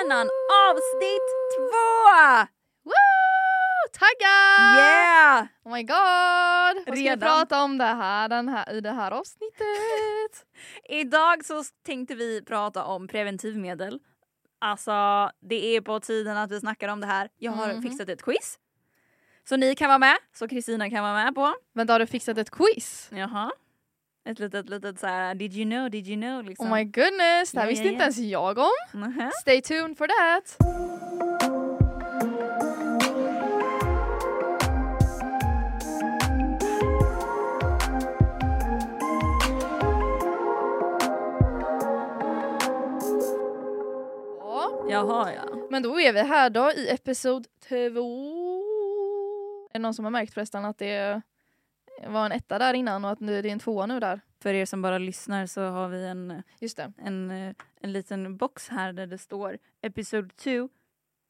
[0.00, 0.28] hjärnan
[0.70, 2.46] avsnitt två!
[2.84, 2.92] Woo!
[3.92, 4.78] Taggad!
[4.78, 5.46] Yeah!
[5.64, 6.86] Oh my god!
[6.86, 10.46] Vad ska vi prata om det här, den här i det här avsnittet?
[10.88, 14.00] Idag så tänkte vi prata om preventivmedel.
[14.60, 17.28] Alltså det är på tiden att vi snackar om det här.
[17.36, 17.82] Jag har Mhm.
[17.82, 18.58] fixat ett quiz.
[19.48, 21.54] Så ni kan vara med, så Kristina kan vara med på.
[21.74, 23.08] Vänta, har du fixat ett quiz?
[23.12, 23.50] Jaha.
[24.24, 26.66] Ett litet, litet såhär did you know, did you know liksom.
[26.66, 28.04] Oh my goodness, det här Ja, visste ja, inte ja.
[28.04, 29.00] ens jag om.
[29.00, 29.30] Nähä.
[29.42, 30.56] Stay tuned for that!
[44.38, 45.66] Ja, Jaha ja.
[45.70, 47.76] Men då är vi här då i episod två.
[49.72, 51.22] Är det någon som har märkt förresten att det
[52.06, 54.20] var en etta där innan och att nu är det en tvåa nu där?
[54.42, 56.92] För er som bara lyssnar så har vi en, Just det.
[56.98, 60.68] en, eh, en liten box här där det står episode 2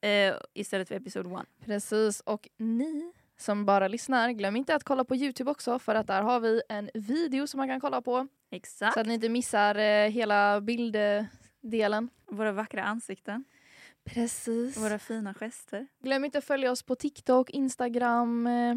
[0.09, 1.47] eh, istället för episode 1.
[1.65, 6.07] Precis, och ni som bara lyssnar, glöm inte att kolla på Youtube också för att
[6.07, 8.95] där har vi en video som man kan kolla på Exakt.
[8.95, 12.09] så att ni inte missar eh, hela bilddelen.
[12.31, 13.45] Våra vackra ansikten,
[14.05, 14.77] Precis.
[14.77, 15.87] våra fina gester.
[16.03, 18.75] Glöm inte att följa oss på TikTok, Instagram, eh,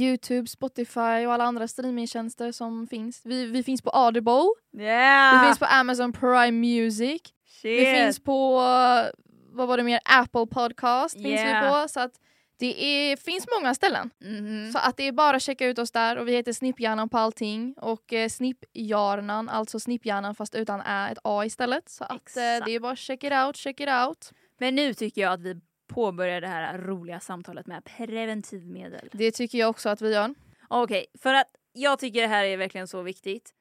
[0.00, 3.20] Youtube, Spotify och alla andra streamingtjänster som finns.
[3.24, 4.42] Vi, vi finns på Audible,
[4.78, 5.40] Yeah!
[5.40, 7.80] vi finns på Amazon Prime Music, Shit.
[7.80, 9.10] vi finns på, eh,
[9.52, 11.88] vad var det mer, Apple Podcast finns vi på.
[11.88, 12.12] Så att
[12.58, 14.10] det är, finns många ställen.
[14.24, 14.72] Mhm.
[14.72, 17.18] Så att det är bara att checka ut oss där och vi heter Snipphjärnan på
[17.18, 21.88] allting och eh, Snipphjärnan, alltså Snipphjärnan fast utan ä, ett a istället.
[21.88, 24.30] Så att eh, det är bara check it out, check it out.
[24.58, 25.60] Men nu tycker jag att vi
[25.94, 29.08] påbörjar det här roliga samtalet med preventivmedel.
[29.12, 30.34] Det tycker jag också att vi gör.
[30.68, 33.54] Okej, för att jag tycker det här är verkligen så viktigt.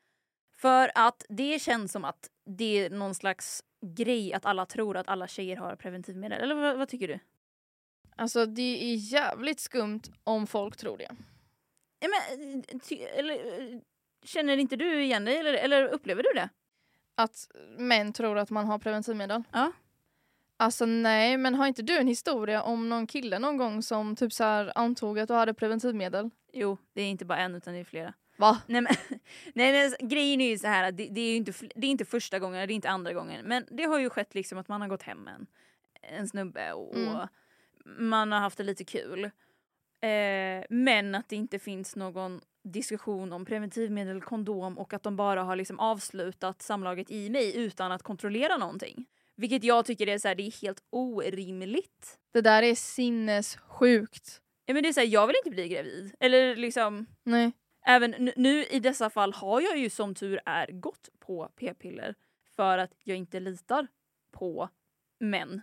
[0.52, 5.08] För att det känns som att det är någon slags grej att alla tror att
[5.08, 6.42] alla tjejer har preventivmedel.
[6.42, 7.20] Eller vad, vad tycker du?
[8.16, 11.10] Alltså det är jävligt skumt om folk tror det.
[12.02, 13.38] Men, ty, eller,
[14.24, 16.50] känner inte du igen dig eller, eller upplever du det?
[17.16, 17.48] Att
[17.78, 19.44] män tror att man har preventivmedel.
[19.52, 19.72] Ja.
[20.62, 24.34] Alltså nej, men har inte du en historia om någon kille någon gång som typ
[24.34, 26.30] så här antog att du hade preventivmedel?
[26.54, 28.14] Jo, det är inte bara en utan det är flera.
[28.38, 28.62] Va?
[28.68, 28.94] Nej men,
[29.54, 32.06] nej, men grejen är ju så här att det, det är inte, det är inte
[32.06, 33.46] första gången, det är inte andra gången.
[33.46, 35.48] Men det har ju skett liksom att man har gått hem med en,
[36.20, 37.16] en snubbe och, Mm.
[37.16, 37.28] och
[37.86, 39.24] man har haft det lite kul.
[40.02, 45.44] Eh, men att det inte finns någon diskussion om preventivmedel, kondom och att de bara
[45.44, 49.06] har liksom avslutat samlaget i mig utan att kontrollera någonting.
[49.42, 52.20] Vilket jag tycker är, så här, det är helt orimligt.
[52.34, 54.42] Det där är sinnessjukt.
[54.66, 56.16] Ja, men det är så här, jag vill inte bli gravid.
[56.20, 57.52] Eller liksom, Nej.
[57.86, 62.16] Även nu, i dessa fall har jag ju som tur är gått på p-piller
[62.56, 63.88] för att jag inte litar
[64.32, 64.70] på
[65.20, 65.62] män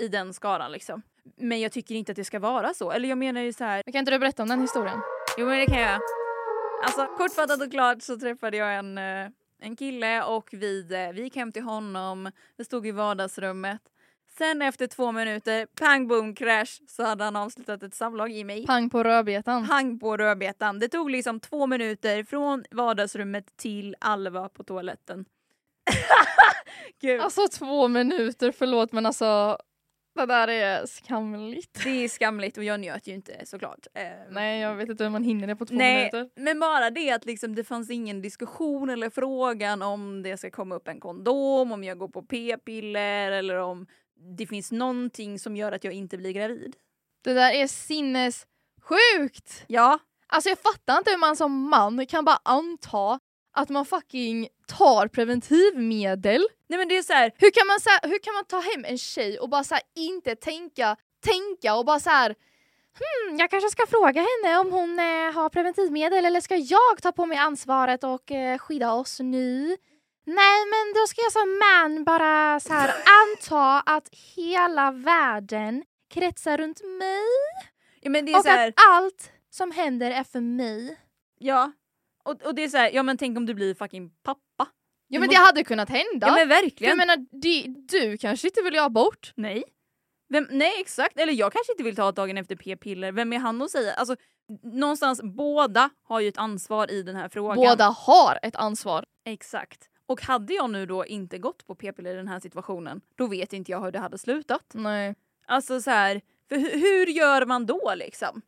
[0.00, 1.02] i den skaran liksom.
[1.36, 2.90] Men jag tycker inte att det ska vara så.
[2.90, 3.82] Eller jag menar ju så här.
[3.86, 5.00] Men kan inte du berätta om den historien?
[5.38, 6.00] Jo men det kan jag.
[6.84, 11.22] Alltså kortfattat och klart så träffade jag en, eh, en kille och vi, eh, vi
[11.22, 12.30] gick hem till honom.
[12.56, 13.80] Vi stod i vardagsrummet.
[14.38, 18.66] Sen efter två minuter, pang boom crash, så hade han avslutat ett samlag i mig.
[18.66, 19.68] Pang på rödbetan.
[19.68, 20.78] Pang på rödbetan.
[20.78, 25.24] Det tog liksom två minuter från vardagsrummet till Alva på toaletten.
[27.00, 29.58] Gud, Alltså två minuter, förlåt men alltså
[30.20, 31.80] det där är skamligt.
[31.84, 33.86] det är skamligt och jag njöt ju inte såklart.
[33.94, 36.40] Eh, Nej jag vet inte hur man hinner det på två Nej, minuter.
[36.40, 40.74] men bara det att liksom det fanns ingen diskussion eller frågan om det ska komma
[40.74, 43.86] upp en kondom, om jag går på p-piller eller om
[44.38, 46.76] det finns någonting som gör att jag inte blir gravid.
[47.24, 49.64] Det där är sinnessjukt!
[49.66, 49.98] Ja,
[50.28, 53.20] Alltså jag fattar inte hur man som man kan bara anta
[53.56, 56.46] att man fucking tar preventivmedel.
[56.68, 58.60] nej men det är så här, Hur kan man, så här, hur kan man ta
[58.60, 62.34] hem en tjej och bara så här, inte tänka, tänka och bara så här
[62.98, 67.12] Hmm, jag kanske ska fråga henne om hon eh, har preventivmedel eller ska jag ta
[67.12, 69.76] på mig ansvaret och eh, skydda oss nu?
[70.26, 75.84] Nej, men då ska jag som man bara så här anta att hela världen
[76.14, 77.26] kretsar runt mig
[78.00, 80.96] ja, men det är och att allt som händer är för mig.
[81.38, 81.72] ja.
[82.26, 84.40] Och, och det är så här, ja men tänk om du blir fucking pappa.
[84.58, 84.66] Ja
[85.08, 86.26] Du men det hade kunnat hända.
[86.26, 86.88] Ja men verkligen.
[86.88, 87.64] jag menar, det,
[87.98, 89.32] du kanske inte vill göra abort?
[89.36, 89.64] Nej.
[90.28, 93.62] Vem, nej exakt, eller jag kanske inte vill ta dagen efter p-piller, vem är han
[93.62, 93.92] att säga?
[93.94, 94.16] Alltså,
[94.62, 97.56] någonstans, båda har ju ett ansvar i den här frågan.
[97.56, 99.04] Båda har ett ansvar.
[99.24, 99.88] Exakt.
[100.06, 103.52] Och hade jag nu då inte gått på p-piller i den här situationen, då vet
[103.52, 104.70] inte jag hur det hade slutat.
[104.74, 105.14] Nej.
[105.46, 108.42] Alltså så här, för hu- hur gör man då liksom?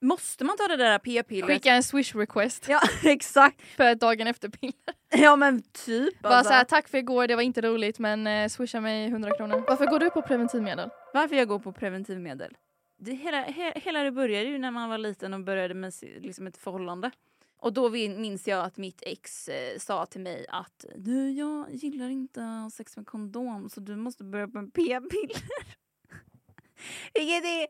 [0.00, 1.46] Måste man ta det där p-pillret?
[1.50, 3.62] Skicka en swish request Ja exakt.
[3.76, 4.74] för dagen efter-piller.
[5.10, 6.48] Ja men typ Bara alltså.
[6.50, 9.64] såhär, tack för igår, det var inte roligt men eh, swisha mig 100 kronor.
[9.68, 10.90] Varför går du på preventivmedel?
[11.14, 12.56] Varför jag går på preventivmedel?
[12.98, 16.46] Det, hela, he, hela det började ju när man var liten och började med liksom
[16.46, 17.10] ett förhållande.
[17.60, 22.08] Och då minns jag att mitt ex eh, sa till mig att du, jag gillar
[22.08, 25.42] inte sex med kondom så du måste börja med p-piller.
[27.14, 27.66] Vilket är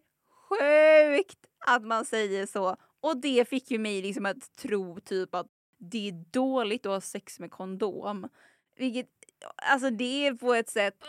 [0.48, 2.76] sjukt att man säger så.
[3.00, 5.46] Och det fick ju mig liksom att tro typ att
[5.78, 8.28] det är dåligt att ha sex med kondom.
[8.76, 9.08] Vilket,
[9.56, 11.05] alltså det är på ett sätt,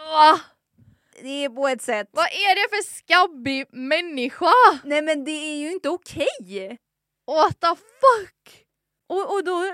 [1.22, 4.52] det är på ett sätt Vad är det för skabbig människa?
[4.84, 6.80] Nej men det är ju inte okej!
[7.28, 8.66] What the fuck?
[9.08, 9.74] Och, och då,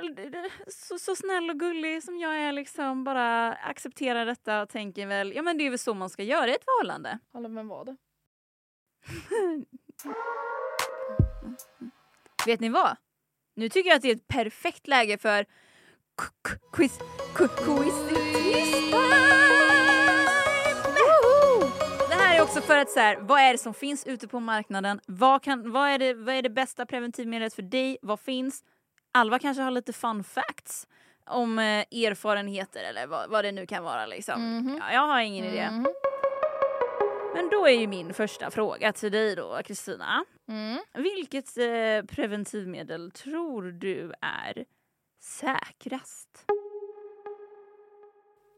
[0.68, 5.33] så, så snäll och gullig som jag är liksom bara accepterar detta och tänker väl,
[5.36, 7.19] ja men det är väl så man ska göra i ett förhållande.
[7.33, 7.95] Hallå vem var det?
[12.45, 12.97] Vet ni vad?
[13.56, 15.45] Nu tycker jag att det är ett perfekt läge för
[16.74, 17.00] quiz,
[17.36, 17.50] quiz
[22.09, 24.39] Det här är också för att så här, vad är det som finns ute på
[24.39, 25.00] marknaden?
[25.07, 27.98] Vad, kan, vad, är det, vad är det bästa preventivmedlet för dig?
[28.01, 28.63] Vad finns?
[29.13, 30.88] Alva kanske har lite fun facts
[31.25, 34.57] om eh, erfarenheter eller vad, vad det nu kan vara liksom.
[34.57, 34.77] Mhm.
[34.77, 35.69] Ja, jag har ingen idé.
[35.71, 35.88] Mhm.
[37.36, 40.25] Men då är ju min första fråga till dig då Kristina.
[40.47, 40.77] Mm.
[40.94, 44.65] Vilket eh, preventivmedel tror du är
[45.19, 46.45] säkrast?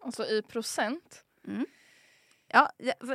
[0.02, 1.24] Alltså i procent.
[2.48, 2.72] Ja,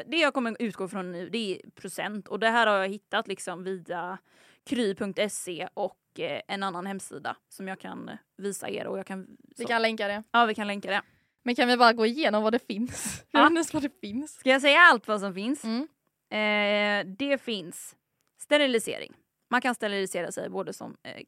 [0.07, 3.29] det- jag kommer utgå från nu det är procent och det här har jag hittat
[3.29, 4.19] liksom via
[4.67, 9.37] kry.se och eh, en annan hemsida som jag kan visa er och jag kan...
[9.57, 10.23] Vi kan länka det.
[10.31, 11.03] Ja, vi kan länka det.
[11.43, 13.25] Men kan vi bara gå igenom vad det finns?
[13.31, 13.51] Ja.
[13.73, 14.35] Vad det finns.
[14.35, 15.65] Ska jag säga allt vad som finns?
[15.65, 15.89] Mm.
[16.31, 17.97] Eh, det finns
[18.43, 19.13] sterilisering.
[19.51, 21.25] Man kan sterilisera sig både som eh,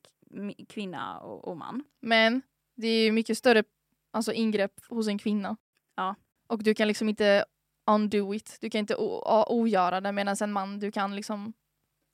[0.68, 1.84] kvinna och, och man.
[2.00, 2.42] Men
[2.74, 3.64] det är ju mycket större
[4.10, 5.56] alltså, ingrepp hos en kvinna.
[5.94, 6.14] Ja.
[6.46, 7.44] Och du kan liksom inte
[7.86, 8.58] undo it.
[8.60, 8.96] Du kan inte
[9.48, 11.52] ogöra det medan en man du kan liksom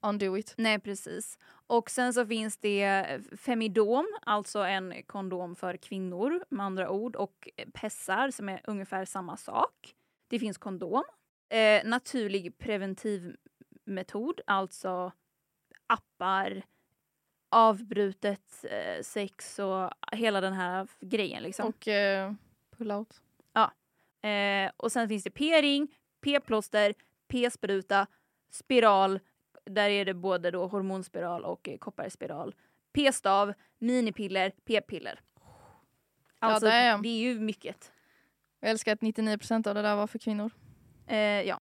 [0.03, 0.55] undo it.
[0.57, 1.39] Nej, precis.
[1.67, 3.07] Och sen så finns det
[3.37, 9.37] Femidom, alltså en kondom för kvinnor med andra ord och pessar som är ungefär samma
[9.37, 9.95] sak.
[10.29, 11.03] Det finns kondom.
[11.49, 12.59] Eh, naturlig
[13.95, 15.13] preventivmetod, alltså
[15.87, 16.63] appar,
[17.51, 21.67] avbrutet eh, sex och hela den här grejen liksom.
[21.69, 22.33] Och eh,
[22.77, 23.21] pull out.
[24.23, 25.89] Eh, och sen finns det p-ring,
[26.21, 26.95] p-plåster,
[27.29, 28.07] p-spruta,
[28.51, 29.21] spiral.
[29.65, 32.55] Där är det både då hormonspiral och eh, kopparspiral.
[32.93, 35.21] P-stav, minipiller, p-piller.
[36.39, 37.93] Alltså, det är- det är ju mycket.
[38.61, 40.51] Jag älskar att 99% av det där var för kvinnor.
[41.07, 41.61] Eh, ja.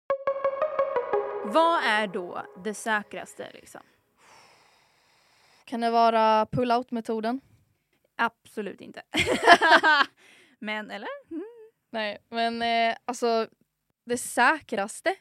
[1.48, 3.82] Vad är då det säkraste liksom?
[5.66, 7.42] Kan det vara pull out metoden?
[8.16, 9.02] Absolut inte.
[10.60, 11.10] Men eller?
[11.32, 11.44] Mm.
[11.90, 13.48] Nej, men eh, alltså
[14.06, 15.16] det säkraste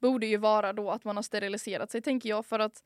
[0.00, 2.84] borde ju vara då att man har steriliserat sig tänker jag för att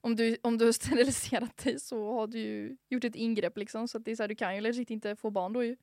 [0.00, 3.88] om du, om du har steriliserat dig så har du ju gjort ett ingrepp liksom
[3.88, 5.76] så att det är så här, du kan ju legit inte få barn då ju.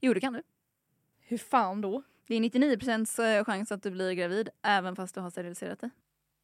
[0.00, 0.42] Jo det kan du.
[1.18, 2.02] Hur fan då?
[2.26, 5.90] Det är 99% chans att du blir gravid även fast du har steriliserat dig.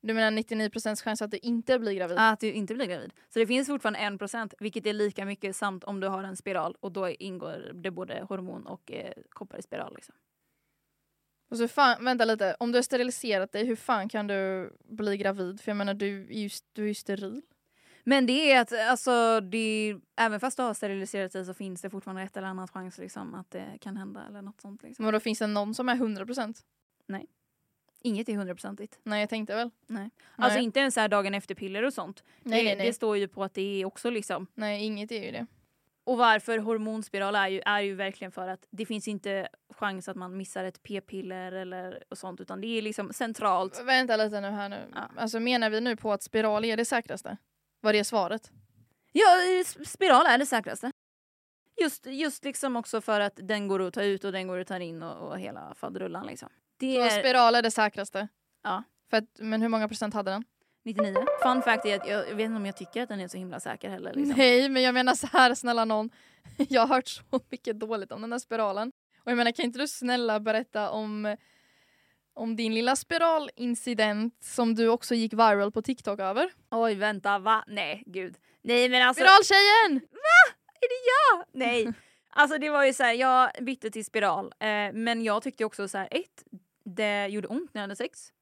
[0.03, 2.19] Du menar 99% chans att du inte blir gravid?
[2.19, 3.13] Att du inte blir gravid.
[3.29, 6.77] Så det finns fortfarande 1% vilket är lika mycket samt om du har en spiral
[6.81, 9.95] och då ingår det både hormon och eh, koppar i spiral.
[9.95, 10.15] Liksom.
[11.51, 15.17] Och så fan, vänta lite, om du har steriliserat dig hur fan kan du bli
[15.17, 15.61] gravid?
[15.61, 17.43] För jag menar du är ju, du är ju steril.
[18.05, 21.91] Men det är att alltså, det, även fast du har steriliserat dig så finns det
[21.91, 24.83] fortfarande ett eller annat chans liksom, att det kan hända eller något sånt.
[24.83, 25.05] Liksom.
[25.05, 26.63] Men då finns det någon som är 100%?
[28.03, 28.99] Inget är hundraprocentigt.
[29.03, 29.71] Nej jag tänkte väl.
[29.87, 30.03] Nej.
[30.03, 30.11] Nej.
[30.37, 32.25] Alltså inte ens så här dagen efter piller och sånt.
[32.43, 32.87] nej, det, nej, nej.
[32.87, 35.47] det står ju på att det är också liksom nej inget är ju det.
[36.05, 40.17] Och varför hormonspiral är ju, är ju verkligen för att det finns inte chans att
[40.17, 43.83] man missar ett p-piller eller och sånt utan det är liksom centralt.
[43.85, 44.81] Vänta lite nu här nu.
[44.95, 45.11] Ja.
[45.17, 47.37] Alltså menar vi nu på att spiral är det säkraste?
[47.81, 48.51] Var det svaret?
[49.13, 49.27] Ja,
[49.87, 50.93] spiral är det säkraste.
[51.81, 54.67] Just, just liksom också för att den går att ta ut och den går att
[54.67, 56.49] ta in och, och hela faderullan liksom.
[56.77, 58.29] Det Så är spiral är det säkraste?
[58.63, 58.83] Ja.
[59.11, 60.45] För att, men hur många procent hade den?
[60.85, 61.15] 99.
[61.43, 63.37] Fun fact är att jag, jag vet inte om jag tycker att den är så
[63.37, 64.13] himla säker heller.
[64.15, 64.35] Liksom.
[64.37, 66.11] Nej men jag menar så här snälla någon.
[66.69, 68.93] Jag har hört så mycket dåligt om den där spiralen.
[69.25, 71.37] Och jag menar kan inte du snälla berätta om
[72.41, 76.53] om din lilla spiralincident som du också gick viral på TikTok över?
[76.71, 77.65] Oj vänta va?
[77.67, 78.37] Nej gud.
[78.63, 79.25] Nej men alltså.
[79.25, 80.09] Spiraltjejen!
[81.53, 81.93] Nej.
[82.33, 84.47] Alltså det var ju så här, jag bytte till spiral.
[84.59, 86.45] Eh, men jag tyckte också så här, ett,
[86.85, 88.33] det gjorde ont när jag hade sex.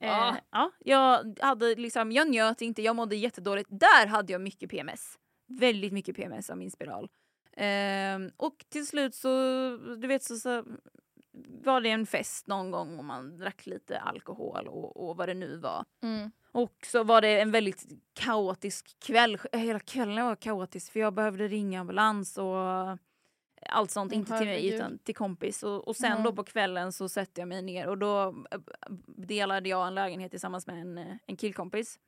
[0.00, 0.28] Ah.
[0.28, 3.68] Eh, ja, jag, hade liksom, jag njöt inte, jag mådde jättedåligt.
[3.72, 5.18] Där hade jag mycket PMS.
[5.46, 7.08] Väldigt mycket PMS av min spiral.
[7.56, 9.28] Ehm, och till slut så,
[9.96, 10.64] du vet så, så
[11.64, 15.34] var det en fest någon gång och man drack lite alkohol och, och vad det
[15.34, 15.84] nu var.
[16.02, 16.30] Mm.
[16.52, 19.38] Och så var det en väldigt kaotisk kväll.
[19.52, 22.98] Hela kvällen var kaotisk för jag behövde ringa ambulans och
[23.68, 24.12] allt sånt.
[24.12, 25.62] Inte till mig utan till kompis.
[25.62, 26.24] Och, och sen Ja.
[26.24, 28.58] då på kvällen så sätter jag mig ner och då eh,
[29.06, 31.98] delade jag en lägenhet tillsammans med en, eh, en killkompis.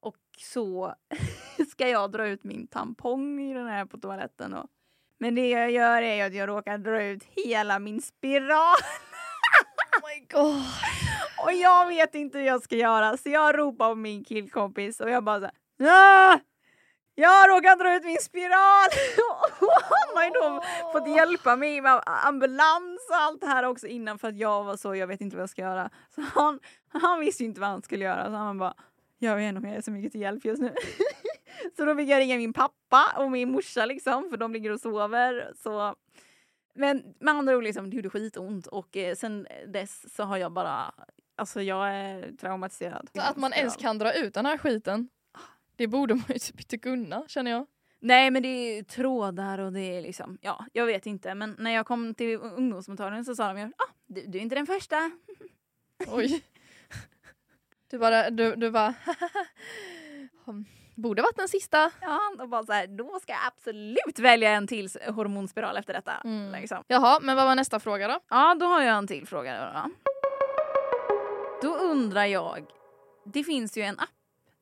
[0.00, 0.94] Och så
[1.70, 4.54] ska jag dra ut min tampong i den här på toaletten.
[4.54, 4.66] Och,
[5.22, 8.76] men det jag gör är att jag råkar dra ut hela min spiral.
[10.02, 10.62] Oh my god.
[11.44, 15.10] Och jag vet inte hur jag ska göra så jag ropar på min killkompis och
[15.10, 15.50] jag bara så
[15.84, 16.40] här, "Ah!
[17.14, 18.88] Jag har råkat dra ut min spiral!
[19.60, 20.62] Och han har ju då
[20.92, 24.76] fått hjälpa mig med ambulans och allt det här också innan för att jag var
[24.76, 25.90] så, jag vet inte vad jag ska göra.
[26.14, 28.74] Så han, han visste ju inte vad han skulle göra så han bara,
[29.18, 30.74] jag vet inte om jag är så mycket till hjälp just nu.
[31.76, 34.80] så då fick jag ringa min pappa och min morsa liksom för de ligger och
[34.80, 35.52] sover.
[35.56, 35.96] Så
[36.74, 40.52] men med andra ord, liksom, det gjorde skitont och eh, sen dess så har jag
[40.52, 40.94] bara,
[41.36, 43.08] alltså jag är traumatiserad.
[43.14, 45.08] Så att man ens kan dra ut den här skiten.
[45.76, 47.66] Det borde man ju typ inte kunna känner jag.
[48.00, 51.70] Nej men det är trådar och det är liksom, ja jag vet inte men när
[51.70, 55.10] jag kom till ungdomsmottagningen så sa de ju, ah, du, du är inte den första.
[56.06, 56.42] Oj.
[57.90, 58.94] Du bara, du, du bara
[60.94, 61.90] Borde varit den sista.
[62.00, 66.12] Ja, och bara så här, då ska jag absolut välja en till hormonspiral efter detta.
[66.24, 66.60] Mm.
[66.60, 66.84] Liksom.
[66.86, 68.20] Jaha, men vad var nästa fråga då?
[68.28, 69.72] Ja, då har jag en till fråga.
[71.62, 72.66] Då, då undrar jag,
[73.24, 74.08] det finns ju en app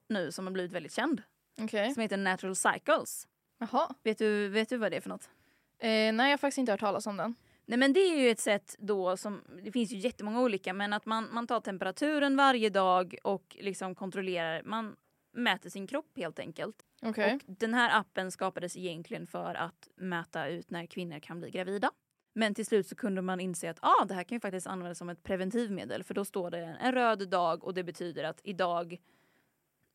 [0.09, 1.23] nu som har blivit väldigt känd
[1.63, 1.95] Okej.
[1.95, 3.27] som heter Natural Cycles.
[3.59, 3.89] Jaha.
[4.03, 5.31] Vet du, vet du vad det är för något?
[5.79, 7.35] Eh, nej, jag har faktiskt inte hört talas om den.
[7.67, 10.93] Nej men det är ju ett sätt då som, det finns ju jättemånga olika men
[10.93, 14.97] att man, man tar temperaturen varje dag och liksom kontrollerar, man
[15.33, 16.77] mäter sin kropp helt enkelt.
[17.03, 17.35] Okej.
[17.35, 21.91] Och den här appen skapades egentligen för att mäta ut när kvinnor kan bli gravida.
[22.33, 24.99] Men till slut så kunde man inse att ah, det här kan ju faktiskt användas
[24.99, 29.01] som ett preventivmedel för då står det en röd dag och det betyder att idag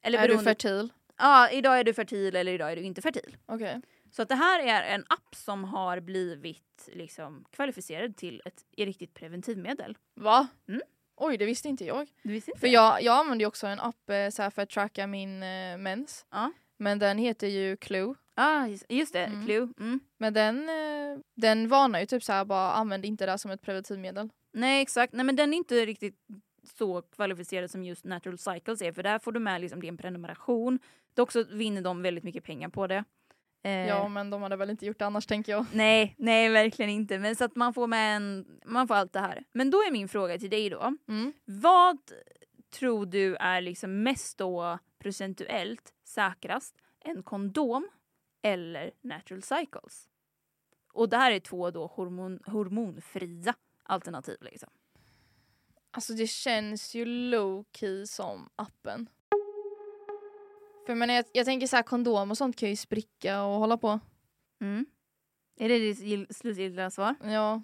[0.02, 0.90] eller Är du beroende- fertil?
[1.18, 3.38] Ja, idag är du fertil eller idag är du inte fertil.
[3.46, 3.82] Okej.
[4.12, 9.14] Så att det här är en app som har blivit liksom kvalificerad till ett riktigt
[9.14, 9.98] preventivmedel.
[10.14, 10.48] Va?
[10.68, 10.82] Mm.
[11.18, 12.08] Oj, det visste inte jag.
[12.22, 15.08] Visste inte För jag, jag använder ju också en app eh, så för att tracka
[15.08, 16.26] min eh, mens.
[16.32, 16.52] Ja.
[16.78, 18.16] Men den heter ju Clue.
[18.36, 19.46] Ah, just, just det, Mm.
[19.46, 19.74] Clue.
[19.80, 20.00] Mm.
[20.18, 23.62] Men den, eh, den varnar ju typ så här bara använd inte det som ett
[23.62, 24.30] preventivmedel.
[24.54, 26.16] Nej exakt, nej men den är inte riktigt
[26.78, 30.80] så kvalificerad som just Natural Cycles är för där får du med liksom din prenumeration.
[31.14, 33.04] Dock så vinner de väldigt mycket pengar på det.
[33.66, 35.66] Eh, Ja men de hade väl inte gjort det annars tänker jag.
[35.74, 37.20] Nej, nej verkligen inte.
[37.20, 39.44] Men så att man får med en, man får allt det här.
[39.54, 40.96] Men då är min fråga till dig då.
[41.08, 41.34] Mm.
[41.46, 41.98] Vad
[42.80, 46.76] tror du är liksom mest då procentuellt säkrast?
[47.00, 47.90] En kondom
[48.42, 50.10] eller natural cycles?
[50.94, 53.54] Och det här är två då hormon, hormonfria
[53.84, 54.70] alternativ liksom.
[55.92, 59.10] Alltså det känns ju low key som appen.
[60.86, 63.78] För menar, jag, jag tänker så här kondom och sånt kan ju spricka och hålla
[63.78, 64.00] på.
[64.62, 64.86] Mm.
[65.60, 67.16] Är det ditt slutgiltiga svar?
[67.24, 67.62] Ja,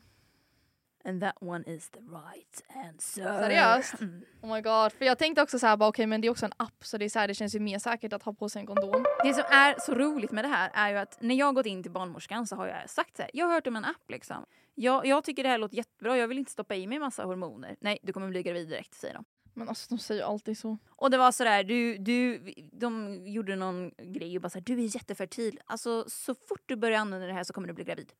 [1.05, 3.23] And that one is the right answer.
[3.23, 4.01] Seriöst?
[4.01, 4.23] Mm.
[4.41, 4.91] oh my god.
[4.91, 6.97] För jag tänkte också så här, bara okej men det är också en app så
[6.97, 9.05] det är så här, det känns ju mer säkert att ha på sig en kondom.
[9.23, 11.83] Det som är så roligt med det här är ju att när jag gått in
[11.83, 14.45] till barnmorskan så har jag sagt så här, jag har hört om en app liksom.
[14.75, 17.75] Jag, jag tycker det här låter jättebra, jag vill inte stoppa i mig massa hormoner.
[17.79, 19.25] Nej, du kommer bli gravid direkt säger de.
[19.53, 20.77] Men alltså de säger ju alltid så.
[20.89, 22.39] Och det var sådär, du, du,
[22.71, 25.59] de gjorde någon grej och bara såhär, du är jättefertil.
[25.65, 28.13] Alltså så fort du börjar använda det här så kommer du bli gravid.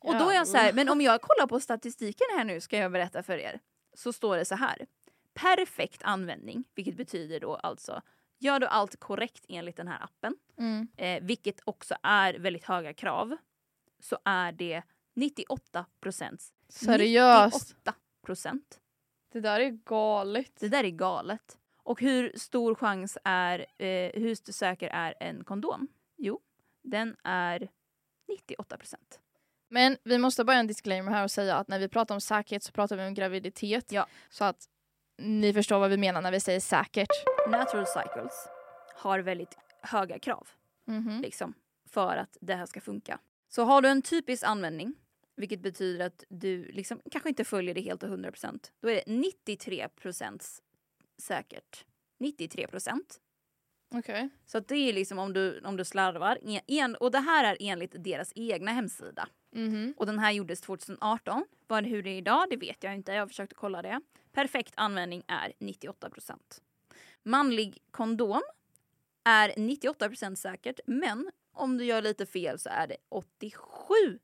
[0.00, 2.76] Och då är jag så här, men om jag kollar på statistiken här nu ska
[2.78, 3.60] jag berätta för er.
[3.94, 4.86] Så står det så här.
[5.34, 8.02] Perfekt användning, vilket betyder då alltså,
[8.38, 10.88] gör du allt korrekt enligt den här appen, Mm.
[10.96, 13.36] eh, vilket också är väldigt höga krav,
[14.00, 14.82] så är det
[15.14, 16.42] 98 procent.
[16.68, 17.68] Seriöst?
[17.68, 17.94] 98
[18.26, 18.80] procent.
[19.32, 20.52] Det där är galet.
[20.60, 21.58] Det där är galet.
[21.82, 25.88] Och hur stor chans är, eh, hur säker är en kondom?
[26.16, 26.40] Jo,
[26.82, 27.68] den är
[28.28, 29.20] 98 procent.
[29.70, 32.62] Men vi måste börja en disclaimer här och säga att när vi pratar om säkerhet
[32.62, 33.92] så pratar vi om graviditet.
[33.92, 34.06] Ja.
[34.30, 34.64] Så att
[35.18, 37.08] ni förstår vad vi menar när vi säger säkert.
[37.48, 38.48] Natural Cycles
[38.94, 40.48] har väldigt höga krav
[40.84, 41.20] Mhm.
[41.22, 41.54] liksom,
[41.90, 43.18] för att det här ska funka.
[43.48, 44.94] Så har du en typisk användning,
[45.38, 48.94] vilket betyder att du liksom kanske inte följer det helt och 100 procent, då är
[48.94, 50.62] det 93 procent
[51.18, 51.84] säkert.
[52.18, 53.20] 93 procent.
[53.94, 54.28] Okej.
[54.46, 56.38] Så att det är liksom om du, om du slarvar.
[56.42, 59.28] En, en, och det här är enligt deras egna hemsida.
[59.50, 59.94] Mhm.
[59.96, 61.44] Och den här gjordes 2018.
[61.66, 63.12] Vad, hur det är idag, det vet jag inte.
[63.12, 64.00] Jag har försökt kolla det.
[64.32, 66.36] Perfekt användning är 98%
[67.22, 68.42] Manlig kondom
[69.24, 74.18] är 98% säkert, men om du gör lite fel så är det 87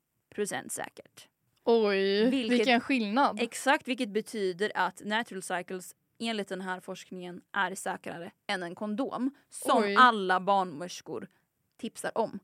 [0.70, 1.28] säkert.
[1.64, 3.40] Oj, Vilket- vilken skillnad.
[3.42, 9.30] Exakt, vilket betyder att natural cycles enligt den här forskningen är säkrare än en kondom
[9.50, 9.94] som Oj.
[9.98, 11.28] alla barnmorskor
[11.76, 12.38] tipsar om.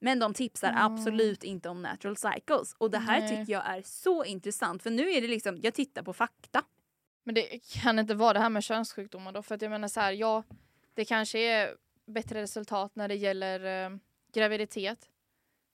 [0.00, 0.82] Men de tipsar Mm.
[0.82, 3.28] absolut inte om natural cycles och det här Nej.
[3.28, 6.62] tycker jag är så intressant för nu är det liksom, jag tittar på fakta.
[7.24, 7.42] Men det
[7.82, 9.42] kan inte vara det här med könssjukdomar då?
[9.42, 10.42] För att jag menar så här, ja,
[10.94, 11.76] det kanske är
[12.06, 13.96] bättre resultat när det gäller eh,
[14.32, 15.08] graviditet.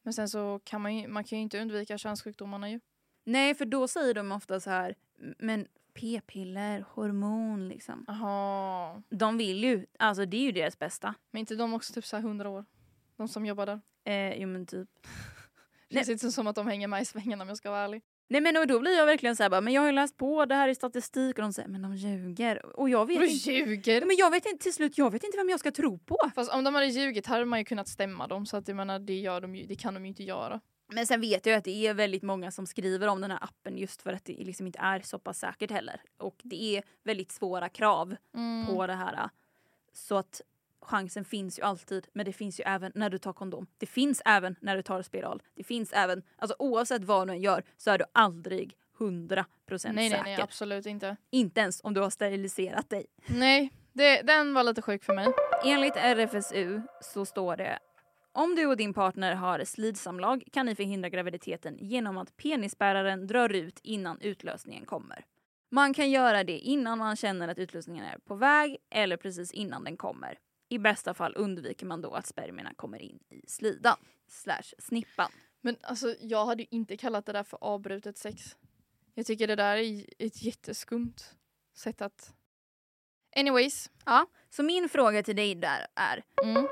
[0.02, 2.80] Men sen så kan man ju, man kan ju inte undvika könssjukdomarna ju.
[3.24, 4.94] Nej för då säger de ofta så här,
[5.38, 8.04] men p-piller, hormon liksom.
[8.06, 9.02] Jaha.
[9.08, 11.14] De vill ju, alltså det är ju deras bästa.
[11.30, 12.64] Men inte de också typ så här 100 år?
[13.16, 13.80] De som jobbar där.
[14.04, 14.88] Eh, jo men typ.
[15.88, 18.02] Det känns inte som att de hänger med i svängen om jag ska vara ärlig.
[18.30, 20.16] Nej men och då blir jag verkligen så här bara, men jag har ju läst
[20.16, 22.66] på det här i statistik och de säger men de ljuger.
[22.80, 23.52] Och jag vet De inte.
[23.52, 24.04] ljuger!
[24.04, 26.16] Men jag vet inte till slut, jag vet inte vem jag ska tro på.
[26.34, 28.98] Fast om de hade ljugit hade man ju kunnat stämma dem så att jag menar
[28.98, 30.60] det, gör de ju, det kan de ju inte göra.
[30.92, 33.78] Men sen vet jag att det är väldigt många som skriver om den här appen
[33.78, 36.00] just för att det liksom inte är så pass säkert heller.
[36.18, 38.66] Och det är väldigt svåra krav Mm.
[38.66, 39.28] på det här.
[39.92, 40.40] Så att
[40.88, 43.66] chansen finns ju alltid, men det finns ju även när du tar kondom.
[43.78, 45.42] Det finns även när du tar spiral.
[45.54, 49.92] Det finns även, alltså oavsett vad du än gör så är du aldrig 100% nej,
[49.92, 50.22] nej, säker.
[50.24, 51.16] nej, absolut inte.
[51.30, 53.06] Inte ens om du har steriliserat dig.
[53.26, 55.28] Nej, det, den var lite sjuk för mig.
[55.64, 57.78] Enligt RFSU så står det
[58.32, 63.54] om du och din partner har slidsamlag kan ni förhindra graviditeten genom att penisbäraren drar
[63.54, 65.24] ut innan utlösningen kommer.
[65.70, 69.84] Man kan göra det innan man känner att utlösningen är på väg eller precis innan
[69.84, 70.38] den kommer.
[70.68, 73.96] I bästa fall undviker man då att spermierna kommer in i slidan
[74.26, 75.32] slash snippan.
[75.60, 78.56] Men alltså jag hade ju inte kallat det där för avbrutet sex.
[79.14, 81.14] Jag tycker det där är ett jätteskumt
[81.74, 82.34] sätt att...
[83.36, 83.90] Anyways.
[84.50, 86.68] Så min fråga till dig där är Mm.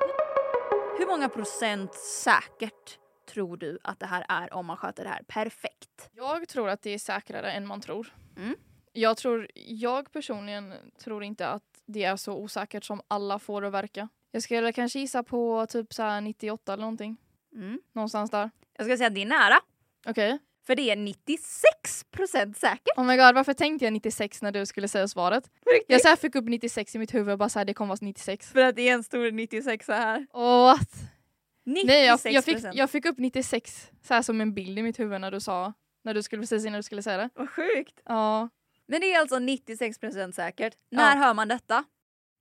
[0.99, 2.99] hur många procent säkert
[3.29, 6.11] tror du att det här är om man sköter det här perfekt?
[6.13, 8.15] Jag tror att det är säkrare än man tror.
[8.37, 8.57] Mm.
[8.93, 13.67] Jag, tror, jag personligen tror inte att det är så osäkert som alla får det
[13.67, 14.09] att verka.
[14.31, 17.17] Jag skulle kanske gissa på typ så här 98 eller någonting.
[17.55, 17.81] Mm.
[17.93, 18.51] Någonstans där.
[18.77, 19.61] Jag ska säga att det är nära.
[20.07, 20.39] Okej.
[20.67, 22.97] För det är 96 procent säkert.
[22.99, 25.51] Oh my god, varför tänkte jag 96 när du skulle säga svaret?
[25.87, 27.89] Jag så här fick upp 96 i mitt huvud och bara så här, det kommer
[27.89, 28.53] vara 96.
[28.53, 30.27] För att det är en stor 96 här.
[30.33, 30.91] Och what?
[31.65, 34.83] 96 Nej, jag, jag, fick, jag fick upp 96 så här som en bild i
[34.83, 35.73] mitt huvud när du sa,
[36.05, 37.31] när du skulle precis innan du skulle säga det.
[37.35, 38.01] Vad sjukt.
[38.05, 38.49] Ja.
[38.87, 40.77] Men det är alltså 96 procent säkert.
[40.91, 41.85] När hör man detta?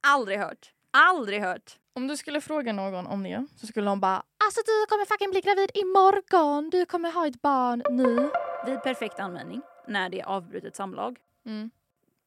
[0.06, 0.72] Aldrig hört.
[0.90, 1.78] Aldrig hört.
[1.92, 5.30] Om du skulle fråga någon om det så skulle de bara Alltså du kommer fucking
[5.30, 8.30] bli gravid imorgon, du kommer ha ett barn nu.
[8.66, 11.70] Vid perfekt användning, när det är avbrutet samlag, Mm.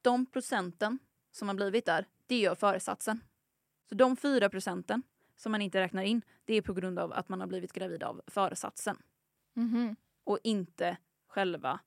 [0.01, 0.99] de procenten
[1.31, 3.21] som har blivit där, det gör föresatsen.
[3.89, 5.03] Så de 4 procenten
[5.37, 8.03] som man inte räknar in, det är på grund av att man har blivit gravid
[8.03, 8.97] av föresatsen.
[9.53, 9.95] Mhm.
[10.23, 11.79] Och inte själva,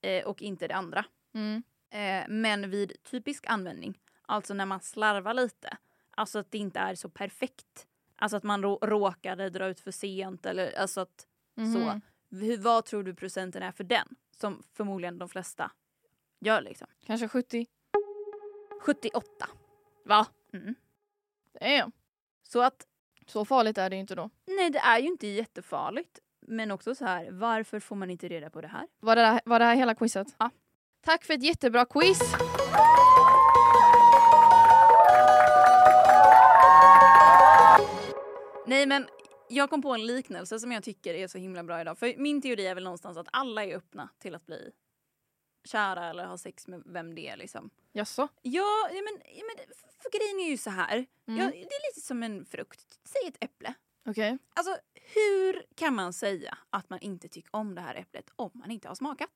[0.00, 1.04] eh, och inte det andra.
[1.34, 1.62] Mm.
[1.92, 5.76] Eh, men vid typisk användning, alltså när man slarvar lite,
[6.10, 7.86] alltså att det inte är så perfekt.
[8.16, 11.72] Alltså att man rå- råkade dra ut för sent eller alltså att Mhm.
[11.72, 12.00] så.
[12.36, 14.08] Hur, vad tror du procenten är för den?
[14.36, 15.70] Som förmodligen de flesta
[16.40, 16.86] gör liksom.
[17.06, 17.66] Kanske 70.
[18.80, 19.48] 78.
[20.04, 20.26] Va?
[20.52, 20.74] Mm.
[21.52, 21.92] Det är
[22.42, 22.86] Så att
[23.26, 24.30] Så farligt är det inte då.
[24.46, 26.18] nej, det är ju inte jättefarligt.
[26.40, 28.88] Men också så här, varför får man inte reda på det här?
[29.00, 30.34] Var det, där, var det här hela quizet?
[30.38, 30.50] Ja.
[31.04, 32.20] Tack för ett jättebra quiz!
[38.66, 39.08] Nej men
[39.48, 41.98] jag kom på en liknelse som jag tycker är så himla bra idag.
[41.98, 44.70] För min teori är väl någonstans att alla är öppna till att bli
[45.64, 47.70] kära eller ha sex med vem det är liksom.
[47.92, 48.28] Jaså?
[48.42, 51.06] Ja, men, ja, men för grejen är ju så här.
[51.28, 51.40] Mm.
[51.40, 53.00] Ja, det är lite som en frukt.
[53.04, 53.74] Säg ett äpple.
[54.08, 54.38] Okej.
[54.54, 58.70] Alltså hur kan man säga att man inte tycker om det här äpplet om man
[58.70, 59.30] inte har smakat?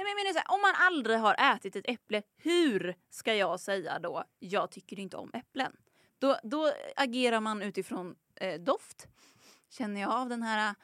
[0.00, 3.60] Nej, men menar så här, om man aldrig har ätit ett äpple, hur ska jag
[3.60, 5.76] säga då jag tycker inte om äpplen?
[6.18, 9.08] Då, då agerar man utifrån eh, doft.
[9.68, 10.74] Känner jag av den här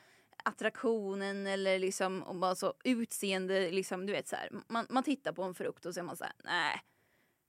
[0.44, 4.48] attraktionen eller liksom och bara så utseende, liksom, du vet så här.
[4.68, 6.82] Man, man tittar på en frukt och så är man så här, nej.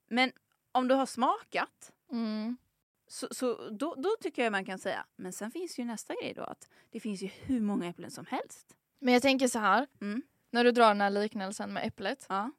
[0.09, 0.31] Men
[0.71, 2.57] om du har smakat Mm.
[3.07, 6.33] så, så då, då tycker jag man kan säga, men sen finns ju nästa grej
[6.33, 8.75] då att det finns ju hur många äpplen som helst.
[8.99, 9.87] Men jag tänker så här.
[10.01, 10.21] Mm.
[10.57, 12.25] När du drar den här liknelsen med äpplet.
[12.29, 12.51] Ja.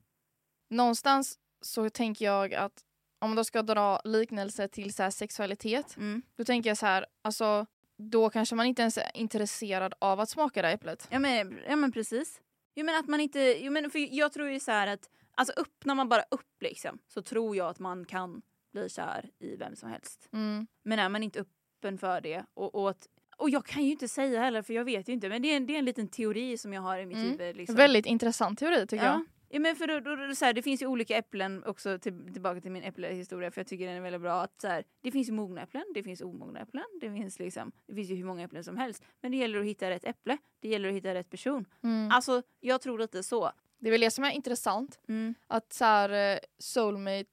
[0.71, 2.85] Någonstans så tänker jag att
[3.19, 5.97] om man ska dra liknelse till så sexualitet.
[5.97, 6.23] Mm.
[6.37, 10.29] Då tänker jag så här, alltså då kanske man inte ens är intresserad av att
[10.29, 11.09] smaka det här äpplet.
[11.11, 12.41] Ja men, ja, men precis.
[12.75, 15.53] Jo, men att man inte, jo, men för jag tror ju så här att alltså
[15.57, 19.77] öppnar man bara upp liksom så tror jag att man kan bli kär i vem
[19.77, 20.29] som helst.
[20.33, 20.67] Mm.
[20.83, 23.09] Men är man inte öppen för det och, och att
[23.39, 25.57] och jag kan ju inte säga heller för jag vet ju inte men det är
[25.57, 27.31] en, det är en liten teori som jag har i mitt Mm.
[27.31, 27.57] huvud.
[27.57, 27.77] Liksom.
[27.77, 29.15] Väldigt intressant teori tycker jag.
[29.15, 29.25] ja.
[29.51, 32.33] Ja, men för då, då, då, så här, det finns ju olika äpplen också till,
[32.33, 34.43] tillbaka till min äpplehistoria för jag tycker den är väldigt bra.
[34.43, 37.73] Att, så här, det finns ju mogna äpplen, det finns omogna äpplen, det finns, liksom,
[37.87, 39.05] det finns ju hur många äpplen som helst.
[39.21, 41.65] Men det gäller att hitta rätt äpple, det gäller att hitta rätt person.
[41.83, 42.11] Mm.
[42.13, 43.51] Alltså jag tror lite så.
[43.79, 44.99] Det är väl det som är intressant.
[45.09, 45.35] Mm.
[45.47, 47.31] Att så här, eh, soulmate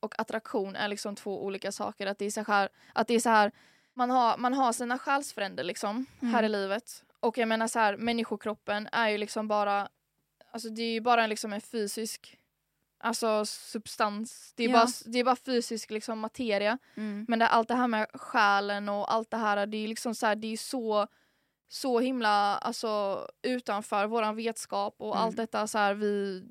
[0.00, 2.06] och attraktion är liksom två olika saker.
[2.06, 3.52] Att det är så här, att det är så här
[3.96, 6.34] man, har, man har sina själsfränder liksom Mm.
[6.34, 7.04] här i livet.
[7.20, 9.88] Och jag menar så här, människokroppen är ju liksom bara,
[10.52, 12.38] alltså det är ju bara liksom en fysisk
[12.98, 14.52] alltså substans.
[14.56, 14.72] Det är, Ja.
[14.72, 16.78] bara, det är bara fysisk liksom materia.
[16.96, 17.24] Mm.
[17.28, 20.26] Men det, allt det här med själen och allt det här, det är liksom så
[20.26, 21.06] här, det är så
[21.68, 25.24] så himla alltså, utanför våran vetskap och Mm.
[25.26, 26.42] allt detta så här, vi,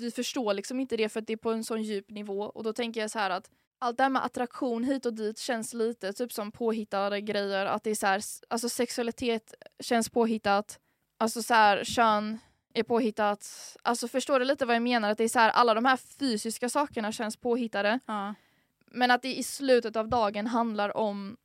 [0.00, 2.64] vi förstår liksom inte det för att det är på en sån djup nivå och
[2.64, 5.74] då tänker jag så här att allt det här med attraktion hit och dit känns
[5.74, 7.66] lite typ som påhittade grejer.
[7.66, 10.80] Att det är så här, alltså sexualitet känns påhittat,
[11.18, 12.38] alltså så här, kön
[12.74, 13.76] är påhittat.
[13.82, 15.10] Alltså förstår du lite vad jag menar?
[15.10, 18.00] Att det är så här, alla de här fysiska sakerna känns påhittade.
[18.06, 18.34] Ja.
[18.86, 21.36] Men att det i slutet av dagen handlar om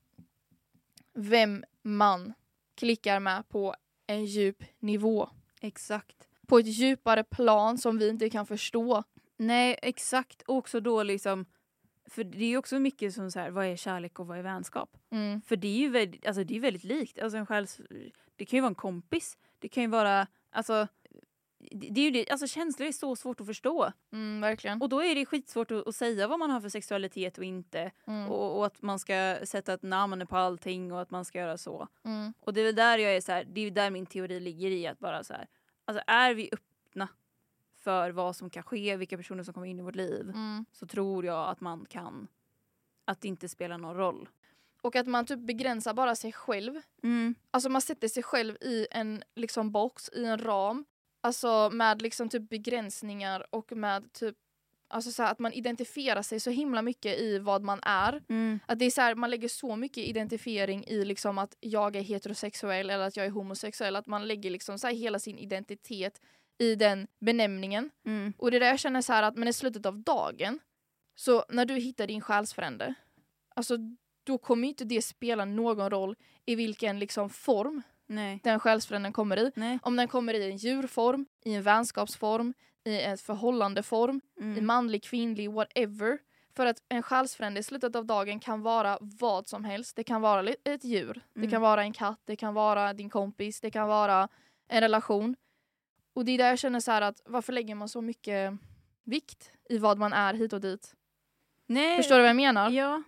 [1.13, 2.33] vem man
[2.75, 3.75] klickar med på
[4.07, 5.29] en djup nivå.
[5.61, 6.27] Exakt.
[6.47, 9.03] På ett djupare plan som vi inte kan förstå.
[9.37, 10.41] Nej exakt.
[10.41, 11.45] Och också då liksom
[12.13, 14.97] för det är också mycket som så här, vad är kärlek och vad är vänskap?
[15.11, 15.41] Mm.
[15.41, 17.19] För det är ju väldigt, alltså det är väldigt likt.
[17.19, 17.81] Alltså en själs,
[18.35, 19.37] det kan ju vara en kompis.
[19.59, 20.87] Det kan ju vara, alltså
[21.71, 23.91] det, det är det, alltså känslor är så svårt att förstå.
[24.11, 24.81] Mm, verkligen.
[24.81, 27.91] Och då är det skitsvårt att, att säga vad man har för sexualitet och inte.
[28.07, 28.31] Mm.
[28.31, 31.57] Och, och att man ska sätta ett namn på allting och att man ska göra
[31.57, 31.87] så.
[32.05, 32.33] Mm.
[32.39, 34.71] Och det är väl där jag är så här, det är där min teori ligger
[34.71, 35.47] i att bara så här,
[35.85, 36.72] alltså är vi öppna
[37.83, 40.65] för vad som kan ske, vilka personer som kommer in i vårt liv, Mm.
[40.71, 42.27] så tror jag att man kan,
[43.05, 44.29] att det inte spelar någon roll.
[44.81, 46.81] Och att man typ begränsar bara sig själv.
[47.51, 50.85] Alltså man sätter sig själv i en liksom box, i en ram.
[51.21, 54.35] Alltså med liksom typ begränsningar och med typ
[54.87, 58.23] Alltså så att man identifierar sig så himla mycket i vad man är.
[58.65, 62.01] Att det är så här, man lägger så mycket identifiering i liksom att jag är
[62.01, 63.95] heterosexuell eller att jag är homosexuell.
[63.95, 66.21] Att man lägger liksom så hela sin identitet
[66.59, 67.89] i den benämningen.
[68.05, 68.33] Mm.
[68.37, 70.59] Och det är där jag känner så här att men i slutet av dagen,
[71.15, 72.93] så när du hittar din själsfrände,
[73.55, 73.77] alltså
[74.23, 78.39] då kommer inte det spela någon roll i vilken liksom form Nej.
[78.43, 79.51] den själsfränden kommer i.
[79.55, 79.79] Nej.
[79.83, 82.53] Om den kommer i en djurform, i en vänskapsform,
[82.85, 84.65] i en förhållandeform, i Mm.
[84.65, 86.17] manlig, kvinnlig, whatever.
[86.55, 89.95] För att en själsfrände i slutet av dagen kan vara vad som helst.
[89.95, 91.51] Det kan vara ett djur, det Mm.
[91.51, 94.29] kan vara en katt, det kan vara din kompis, det kan vara
[94.67, 95.35] en relation.
[96.13, 98.53] Och det är där jag känner så att varför lägger man så mycket
[99.03, 100.95] vikt i vad man är hit och dit?
[101.67, 101.97] Nej.
[101.97, 102.69] Förstår du vad jag menar?
[102.69, 103.03] Ja.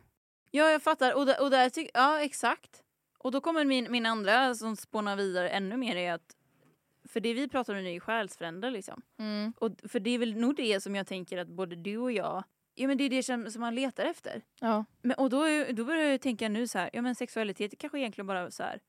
[0.51, 1.15] ja, jag fattar.
[1.15, 2.83] Och där, och där tyck, ja, exakt.
[3.17, 6.35] Och då kommer min, min andra som spånar vidare ännu mer är att
[7.07, 9.01] för det vi pratar om nu är själsfränder liksom.
[9.19, 9.53] Mm.
[9.57, 12.43] Och för det är väl nog det som jag tänker att både du och jag,
[12.75, 14.41] ja men det är det som, som man letar efter.
[14.59, 14.85] Ja.
[15.01, 17.99] Men, och då, då börjar jag tänka nu så här, ja men sexualitet är kanske
[17.99, 18.79] egentligen bara så här,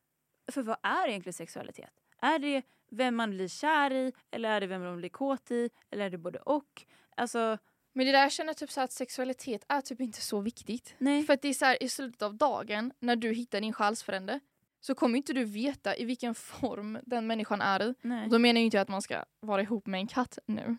[0.52, 1.92] för vad är egentligen sexualitet?
[2.34, 5.70] Är det vem man blir kär i eller är det vem man blir kåt i
[5.90, 6.84] eller är det både och?
[7.16, 7.58] Alltså,
[7.92, 10.94] Men det där jag känner typ så att sexualitet är typ inte så viktigt.
[10.98, 11.22] nej.
[11.22, 14.40] För att det är så här, i slutet av dagen, när du hittar din själsfrände,
[14.80, 17.94] så kommer inte du veta i vilken form den människan är i.
[18.02, 18.24] nej.
[18.24, 20.76] Och då menar jag inte att man ska vara ihop med en katt nu.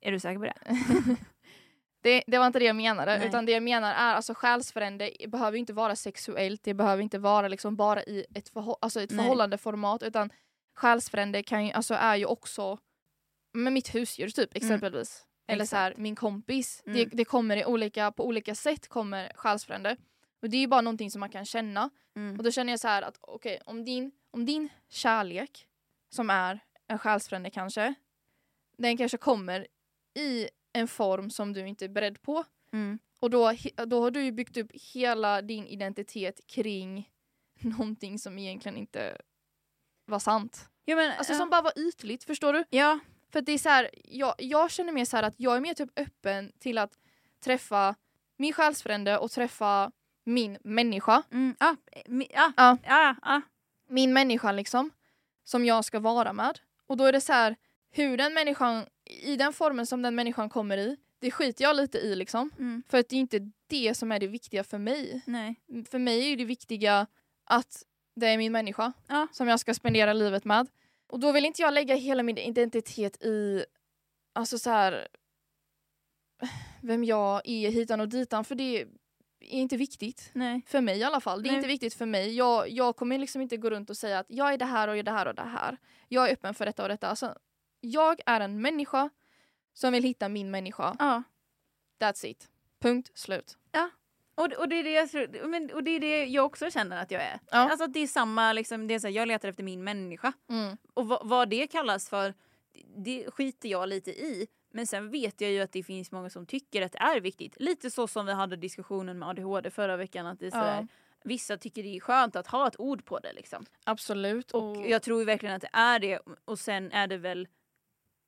[0.00, 0.54] Är du säker på det?
[2.04, 3.28] Det, det var inte det jag menade, Nej.
[3.28, 7.48] utan det jag menar är alltså själsfrände behöver inte vara sexuellt, det behöver inte vara
[7.48, 10.30] liksom bara i ett, förhå- alltså ett förhållandeformat, utan
[10.74, 12.78] själsfrände kan ju, alltså är ju också
[13.52, 15.26] med mitt husdjur typ exempelvis.
[15.46, 16.82] Eller så här, min kompis.
[16.84, 17.10] Det, Mm.
[17.12, 19.96] det kommer i olika, på olika sätt kommer själsfrände.
[20.42, 21.90] Och det är ju bara någonting som man kan känna.
[22.16, 22.36] Mm.
[22.38, 25.66] Och då känner jag så här att okej, om, din, om din kärlek,
[26.14, 27.94] som är en själsfrände kanske,
[28.78, 29.66] den kanske kommer
[30.18, 32.44] i en form som du inte är beredd på.
[32.72, 32.98] Mm.
[33.20, 33.52] Och då,
[33.86, 37.10] då har du ju byggt upp hela din identitet kring
[37.60, 39.18] någonting som egentligen inte
[40.04, 40.68] var sant.
[40.84, 41.38] Ja, men, Alltså ja.
[41.38, 42.64] som bara var ytligt, förstår du?
[42.70, 42.98] ja.
[43.32, 45.98] För det är så här, jag, jag känner mer så att jag är mer typ
[45.98, 46.92] öppen till att
[47.44, 47.94] träffa
[48.36, 49.92] min själsfrände och träffa
[50.24, 51.22] min människa.
[51.32, 51.56] Mm.
[51.60, 52.76] Ah, mi, ah, Ja.
[52.86, 53.40] ah, ah.
[53.88, 54.90] Min människa liksom.
[55.44, 56.58] Som jag ska vara med.
[56.86, 57.56] Och då är det så här,
[57.90, 61.98] hur den människan, i den formen som den människan kommer i, det skiter jag lite
[61.98, 62.50] i liksom.
[62.58, 62.82] Mm.
[62.88, 65.22] För att det är inte det som är det viktiga för mig.
[65.26, 65.60] Nej.
[65.90, 67.06] För mig är det viktiga
[67.44, 67.82] att
[68.14, 69.26] det är min människa Ja.
[69.32, 70.68] som jag ska spendera livet med.
[71.06, 73.64] Och då vill inte jag lägga hela min identitet i
[74.32, 75.08] alltså så här
[76.82, 78.88] vem jag är hitan och ditan för det är
[79.40, 80.30] inte viktigt.
[80.32, 80.62] Nej.
[80.66, 81.42] För mig i alla fall.
[81.42, 81.56] Det är Nej.
[81.56, 82.36] inte viktigt för mig.
[82.36, 84.94] Jag, jag kommer liksom inte gå runt och säga att jag är det här och
[84.94, 85.76] jag är det här och det här.
[86.08, 87.08] Jag är öppen för detta och detta.
[87.08, 87.38] Alltså,
[87.80, 89.10] jag är en människa
[89.72, 90.96] som vill hitta min människa.
[90.98, 91.22] Ja.
[92.00, 92.48] That's it.
[92.80, 93.58] Punkt slut.
[94.34, 97.02] Och, och, det är det jag tror, men, och det är det jag också känner
[97.02, 97.40] att jag är.
[97.50, 97.58] Ja.
[97.58, 100.32] Alltså att det är samma, liksom, det är så här, jag letar efter min människa.
[100.50, 100.76] Mm.
[100.94, 102.34] Och vad, vad det kallas för,
[102.96, 104.46] det skiter jag lite i.
[104.74, 107.56] Men sen vet jag ju att det finns många som tycker att det är viktigt.
[107.60, 110.26] Lite så som vi hade diskussionen med ADHD förra veckan.
[110.26, 110.62] Att det är så Ja.
[110.62, 110.88] här,
[111.24, 113.32] Vissa tycker det är skönt att ha ett ord på det.
[113.32, 113.66] Liksom.
[113.84, 114.50] Absolut.
[114.50, 116.20] Och jag tror verkligen att det är det.
[116.44, 117.48] Och sen är det väl,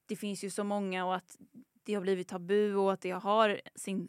[0.07, 1.37] det finns ju så många och att
[1.85, 4.09] det har blivit tabu och att det har sin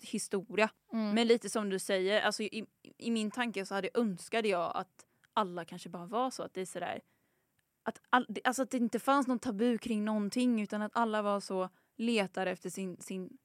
[0.00, 0.70] historia.
[0.92, 1.14] mm.
[1.14, 2.66] Men lite som du säger, alltså i,
[2.98, 6.60] i min tanke så hade önskade jag att alla kanske bara var så att det
[6.60, 7.00] är sådär
[7.82, 11.40] att, all, alltså att det inte fanns någon tabu kring någonting utan att alla var
[11.40, 13.38] så letar efter sin, sin,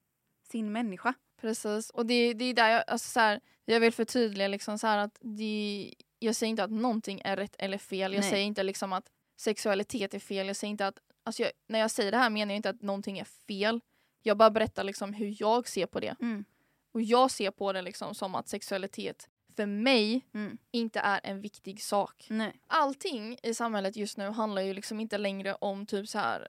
[0.50, 1.14] sin människa.
[1.40, 1.90] Precis.
[1.90, 5.18] Och det, det är där jag, alltså så här, jag vill förtydliga liksom så att
[5.20, 8.12] det, jag säger inte att någonting är rätt eller fel.
[8.12, 8.30] Jag Nej.
[8.30, 9.10] säger inte liksom att
[9.40, 10.46] sexualitet är fel.
[10.46, 12.82] Jag säger inte att, alltså jag, när jag säger det här menar jag inte att
[12.82, 13.80] någonting är fel.
[14.22, 16.16] Jag bara berättar liksom hur jag ser på det.
[16.20, 16.44] Mm.
[16.92, 20.58] Och jag ser på det liksom som att sexualitet för mig Mm.
[20.70, 22.26] inte är en viktig sak.
[22.30, 22.60] Nej.
[22.66, 26.48] Allting i samhället just nu handlar ju liksom inte längre om typ så här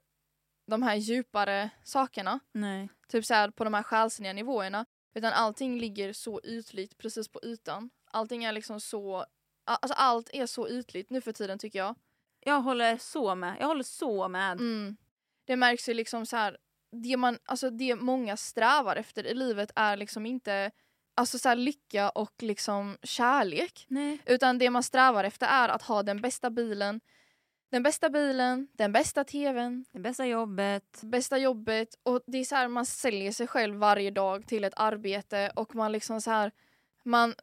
[0.67, 2.89] de här djupare sakerna Nej.
[3.07, 4.85] typ så här på de här själsliga nivåerna.
[5.13, 7.89] Utan allting ligger så ytligt precis på ytan.
[8.11, 9.25] Allting är liksom så,
[9.65, 11.95] alltså allt är så ytligt nu för tiden tycker jag.
[12.47, 13.57] Jag håller så med.
[13.59, 14.51] Jag håller så med.
[14.51, 14.97] Mm.
[15.45, 16.57] Det märks ju liksom så här,
[16.91, 20.71] det, man, alltså det många strävar efter i livet är liksom inte
[21.15, 23.85] alltså så lycka och liksom kärlek.
[23.87, 24.19] Nej.
[24.25, 27.01] Utan det man strävar efter är att ha den bästa bilen,
[27.71, 31.01] den bästa bilen, den bästa tvn, Det bästa jobbet.
[31.01, 34.73] bästa jobbet och det är så här man säljer sig själv varje dag till ett
[34.75, 36.51] arbete och man liksom så här
[37.03, 37.33] man,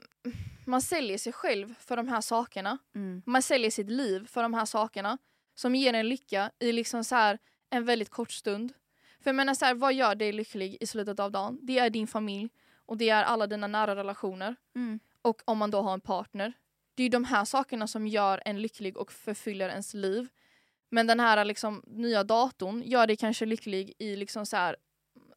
[0.66, 2.78] man säljer sig själv för de här sakerna.
[2.94, 3.22] Mm.
[3.26, 5.18] Man säljer sitt liv för de här sakerna
[5.54, 7.38] som ger en lycka i liksom så här
[7.70, 8.72] en väldigt kort stund.
[9.20, 11.58] För jag menar så här, vad gör dig lycklig i slutet av dagen?
[11.62, 12.50] Det är din familj
[12.86, 15.00] och det är alla dina nära relationer Mm.
[15.22, 16.52] och om man då har en partner.
[16.94, 20.28] Det är de här sakerna som gör en lycklig och förfyller ens liv.
[20.88, 24.76] Men den här liksom, nya datorn gör dig kanske lycklig i liksom så här,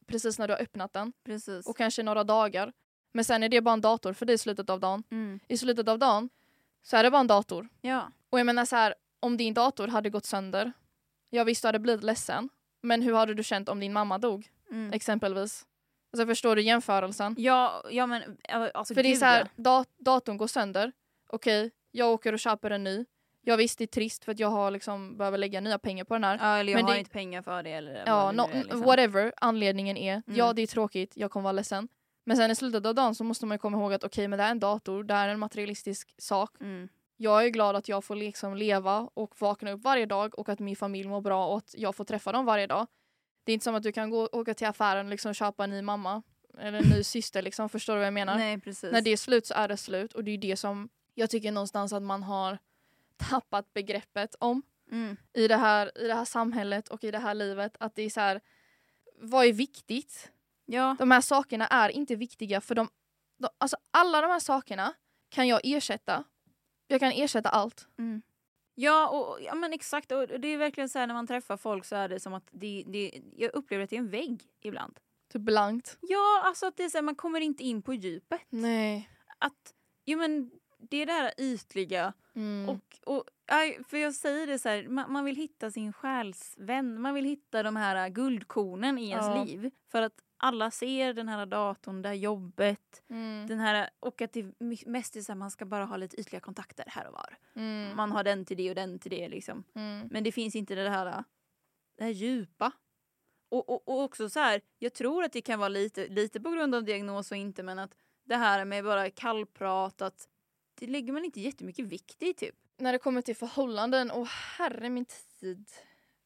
[0.06, 1.68] precis när du har öppnat den Precis.
[1.68, 2.74] och kanske några dagar.
[3.14, 5.04] Men sen är det bara en dator för dig i slutet av dagen.
[5.12, 5.40] Mm.
[5.48, 6.30] I slutet av dagen
[6.84, 7.68] så är det bara en dator.
[7.82, 8.12] Ja.
[8.30, 10.72] Och jag menar så här, om din dator hade gått sönder,
[11.30, 12.50] ja visst du hade blivit ledsen.
[12.82, 14.48] Men hur hade du känt om din mamma dog?
[14.72, 14.94] Mm.
[14.94, 15.66] Exempelvis.
[16.14, 17.36] Alltså förstår du jämförelsen?
[17.38, 18.38] Ja, ja men
[18.74, 19.64] alltså För det är gud, så här, ja.
[19.64, 20.92] dat- datorn går sönder.
[21.30, 23.06] Okej, jag åker och köper en ny.
[23.42, 26.14] Jag visst det är trist för att jag har liksom behöver lägga nya pengar på
[26.14, 26.38] den här.
[26.42, 28.50] Ja, eller jag Men har det- inte pengar för det eller Ja, vad det no,
[28.54, 28.82] är, liksom.
[28.82, 30.22] whatever anledningen är.
[30.26, 30.56] Ja, Mm.
[30.56, 31.88] det är tråkigt, jag kommer vara ledsen.
[32.28, 34.46] Men sen i slutet av dagen så måste man komma ihåg att okej, men det
[34.46, 36.62] är en dator, det är en materialistisk sak.
[36.62, 36.90] Mm.
[37.18, 40.60] Jag är glad att jag får liksom leva och vakna upp varje dag och att
[40.60, 42.88] min familj mår bra och att jag får träffa dem varje dag.
[43.44, 45.70] Det är inte som att du kan gå åka till affären och liksom köpa en
[45.70, 46.22] ny mamma
[46.58, 48.38] eller en ny syster liksom, förstår du vad jag menar?
[48.38, 48.92] Nej precis.
[48.92, 51.52] När det är slut så är det slut och det är det som jag tycker
[51.52, 52.58] någonstans att man har
[53.18, 54.62] tappat begreppet om
[54.92, 55.18] mm.
[55.34, 57.78] i det här, i det här samhället och i det här livet.
[57.80, 58.42] Att det är så här,
[59.20, 60.32] vad är viktigt?
[60.70, 60.96] Ja.
[61.00, 62.90] De här sakerna är inte viktiga för de,
[63.40, 64.94] de alltså alla de här sakerna
[65.30, 66.24] kan jag ersätta.
[66.88, 67.88] Jag kan ersätta allt.
[67.98, 68.22] Mm.
[68.76, 70.12] Ja, och, ja men exakt.
[70.12, 72.48] Och det är verkligen så här när man träffar folk så är det som att
[72.52, 75.00] det, det, jag upplever att det är en vägg ibland.
[75.34, 75.98] Typ blankt.
[76.02, 78.42] Ja, alltså att det är så här, man kommer inte in på djupet.
[78.50, 79.10] Nej.
[79.38, 79.74] Att,
[80.06, 82.14] jo men det är det här ytliga.
[82.36, 82.70] Mm.
[82.70, 83.24] Och, och,
[83.88, 87.02] för jag säger det så här, man, man vill hitta sin själsvän.
[87.02, 89.44] Man vill hitta de här guldkornen i ens Ja.
[89.44, 89.72] liv.
[89.92, 93.04] För att alla ser den här datorn, det här jobbet.
[93.10, 93.48] Mm.
[93.48, 94.46] Den här, och att det
[94.86, 97.38] mest är så här, man ska bara ha lite ytliga kontakter här och var.
[97.56, 97.96] Mm.
[97.96, 99.64] Man har den till det och den till det liksom.
[99.74, 100.08] Mm.
[100.12, 101.24] Men det finns inte det här,
[101.98, 102.72] det här djupa.
[103.50, 106.50] Och, och, och också så här, jag tror att det kan vara lite, lite på
[106.50, 110.28] grund av diagnos och inte men att det här med bara kallprat att
[110.80, 112.56] det lägger man inte jättemycket vikt i typ.
[112.78, 115.06] När det kommer till förhållanden, och herre min
[115.40, 115.70] tid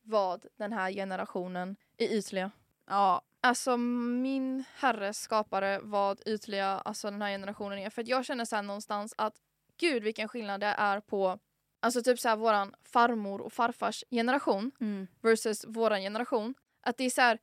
[0.02, 2.52] vad den här generationen är ytliga.
[2.86, 7.90] Ja, Alltså min herre skapare vad ytliga alltså den här generationen är.
[7.90, 9.36] För jag känner så någonstans att
[9.78, 11.40] gud vilken skillnad det är på
[11.82, 15.08] alltså typ så här våran farmor och farfars generation mm.
[15.22, 16.54] versus våran generation.
[16.82, 17.40] Att det är så här,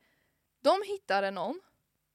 [0.61, 1.61] de hittade någon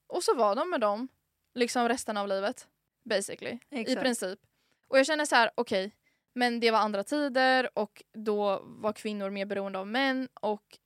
[0.07, 1.07] och så var de med dem
[1.53, 2.67] liksom resten av livet.
[3.03, 3.59] Basically.
[3.69, 4.01] I Exakt.
[4.01, 4.39] princip.
[4.87, 5.95] Och jag känner så här, okej,
[6.33, 10.77] men det var andra tider och då var kvinnor mer beroende av män och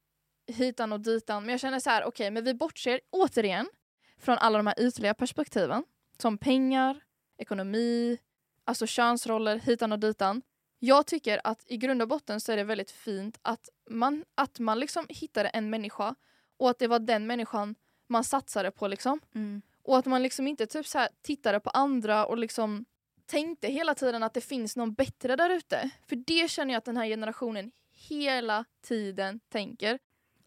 [0.52, 1.44] hitan och ditan.
[1.44, 3.70] Men jag känner så här, okej, men vi bortser återigen
[4.18, 5.84] från alla de här ytliga perspektiven
[6.18, 7.00] som pengar,
[7.38, 8.18] ekonomi,
[8.66, 10.42] alltså könsroller, hitan och ditan.
[10.80, 14.60] Jag tycker att i grund och botten så är det väldigt fint att man, att
[14.60, 16.16] man liksom hittade en människa
[16.58, 17.76] och att det var den människan
[18.08, 19.20] man satsade på liksom.
[19.36, 19.62] Mm.
[19.84, 22.86] Och att man liksom inte typ så här tittade på andra och liksom
[23.26, 25.90] tänkte hela tiden att det finns någon bättre där ute.
[26.08, 30.00] För det känner jag att den här generationen hela tiden tänker.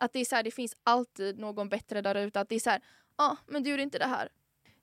[0.02, 2.40] Att det är så här, det finns alltid någon bättre där ute.
[2.40, 2.80] Att det är så här,
[3.16, 4.28] ja ah, men du gjorde inte det här.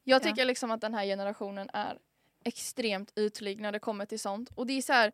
[0.03, 0.45] Jag tycker Ja.
[0.45, 1.97] liksom att den här generationen är
[2.45, 4.49] extremt ytlig när det kommer till sånt.
[4.55, 5.11] Och det är så här,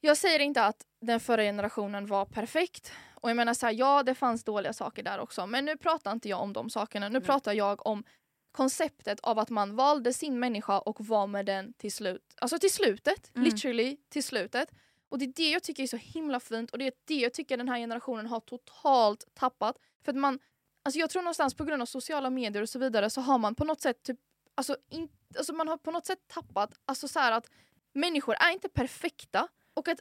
[0.00, 2.92] jag säger inte att den förra generationen var perfekt.
[3.14, 5.46] Och jag menar så här, ja det fanns dåliga saker där också.
[5.46, 7.08] Men nu pratar inte jag om de sakerna.
[7.08, 7.26] Nu Nej.
[7.26, 8.04] pratar jag om
[8.52, 12.34] konceptet av att man valde sin människa och var med den till slut.
[12.40, 13.44] Alltså till slutet, Mm.
[13.44, 14.70] literally till slutet.
[15.12, 17.34] Och det är det jag tycker är så himla fint och det är det jag
[17.34, 19.76] tycker den här generationen har totalt tappat.
[20.04, 20.38] För att man,
[20.82, 23.54] alltså jag tror någonstans på grund av sociala medier och så vidare så har man
[23.54, 24.18] på något sätt typ,
[24.54, 27.50] alltså, in, alltså man har på något sätt tappat, alltså så här att
[27.92, 30.00] människor är inte perfekta och att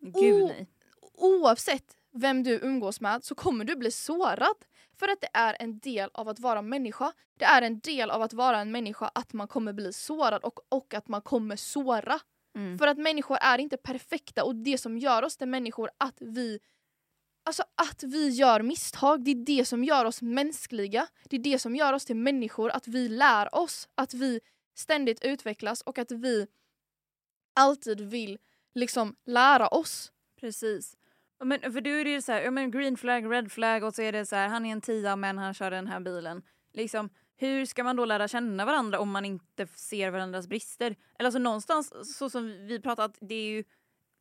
[0.00, 0.66] Gud nej.
[1.12, 4.56] oavsett vem du umgås med så kommer du bli sårad.
[4.98, 7.12] För att det är en del av att vara människa.
[7.38, 10.60] Det är en del av att vara en människa att man kommer bli sårad och,
[10.68, 12.20] och att man kommer såra.
[12.56, 12.78] Mm.
[12.78, 16.58] För att människor är inte perfekta och det som gör oss till människor att vi
[17.42, 21.06] Alltså att vi gör misstag, det är det som gör oss mänskliga.
[21.24, 24.40] Det är det som gör oss till människor, att vi lär oss, att vi
[24.74, 26.46] ständigt utvecklas och att vi
[27.54, 28.38] alltid vill
[28.74, 30.12] liksom lära oss.
[30.40, 30.96] Precis.
[31.44, 34.02] Men för då är det ju så här, men green flag, red flag och så
[34.02, 36.42] är det så här, han är en tia men han kör den här bilen.
[36.72, 40.96] Liksom, hur ska man då lära känna varandra om man inte ser varandras brister?
[41.18, 43.64] Eller alltså någonstans så som vi pratat, det är ju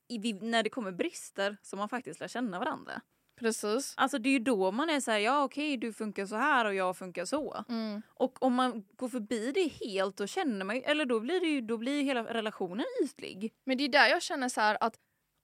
[0.07, 3.01] i, när det kommer brister som man faktiskt lär känna varandra.
[3.39, 3.93] Precis.
[3.97, 6.65] Alltså det är ju då man är så här, ja okej du funkar så här
[6.65, 7.63] och jag funkar så.
[7.69, 8.01] Mm.
[8.07, 11.47] Och om man går förbi det helt då känner man ju, eller då blir det
[11.47, 13.53] ju, då blir hela relationen ytlig.
[13.63, 14.99] Men det är där jag känner så här att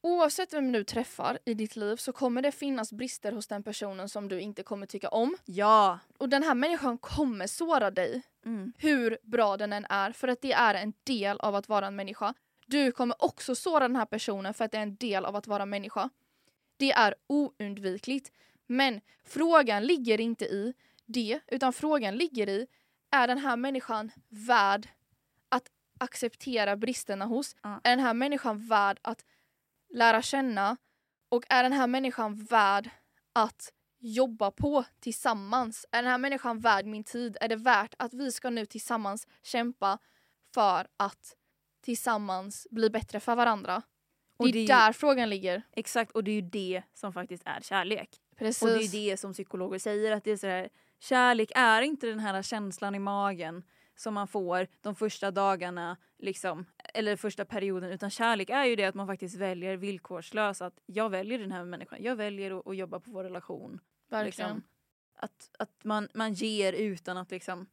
[0.06, 4.10] oavsett vem du träffar i ditt liv så kommer det finnas brister hos den personen
[4.10, 5.38] som du inte kommer tycka om.
[5.46, 6.00] Ja.
[6.18, 8.74] Och den här människan kommer såra dig Mm.
[8.78, 11.96] hur bra den än är för att det är en del av att vara en
[11.96, 12.34] människa.
[12.68, 15.48] Du kommer också såra den här personen för att det är en del av att
[15.48, 16.10] vara människa.
[16.78, 18.32] Det är oundvikligt.
[18.68, 20.74] Men frågan ligger inte i
[21.06, 22.68] det, utan frågan ligger i
[23.12, 24.88] är den här människan värd
[25.50, 27.56] att acceptera bristerna hos?
[27.62, 27.82] Ja.
[27.84, 29.26] Är den här människan värd att
[29.96, 30.78] lära känna?
[31.30, 32.90] Och är den här människan värd
[33.34, 35.86] att jobba på tillsammans?
[35.92, 37.38] Är den här människan värd min tid?
[37.42, 39.98] Är det värt att vi ska nu tillsammans kämpa
[40.54, 41.36] för att
[41.84, 43.82] tillsammans bli bättre för varandra?
[44.38, 45.62] Och det är det ju- där frågan ligger.
[45.72, 48.10] Exakt och det är ju det som faktiskt är kärlek.
[48.38, 48.62] Precis.
[48.64, 51.82] Och det är ju det som psykologer säger att det är så här, kärlek är
[51.82, 53.64] inte den här känslan i magen
[53.96, 58.86] som man får de första dagarna liksom, eller första perioden utan kärlek är ju det
[58.86, 62.78] att man faktiskt väljer villkorslöst att jag väljer den här människan, jag väljer att, att
[62.78, 63.80] jobba på vår relation.
[64.10, 64.56] Verkligen.
[64.56, 64.64] Liksom.
[65.16, 67.68] Att, att man, man ger utan att liksom,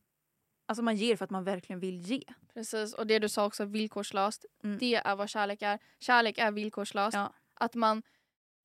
[0.66, 2.22] alltså man ger för att man verkligen vill ge.
[2.54, 2.94] Precis.
[2.94, 4.44] Och det du sa också, villkorslöst.
[4.64, 4.78] Mm.
[4.78, 5.78] Det är vad kärlek är.
[5.98, 7.14] Kärlek är villkorslöst.
[7.14, 7.32] Ja.
[7.54, 8.02] Att man,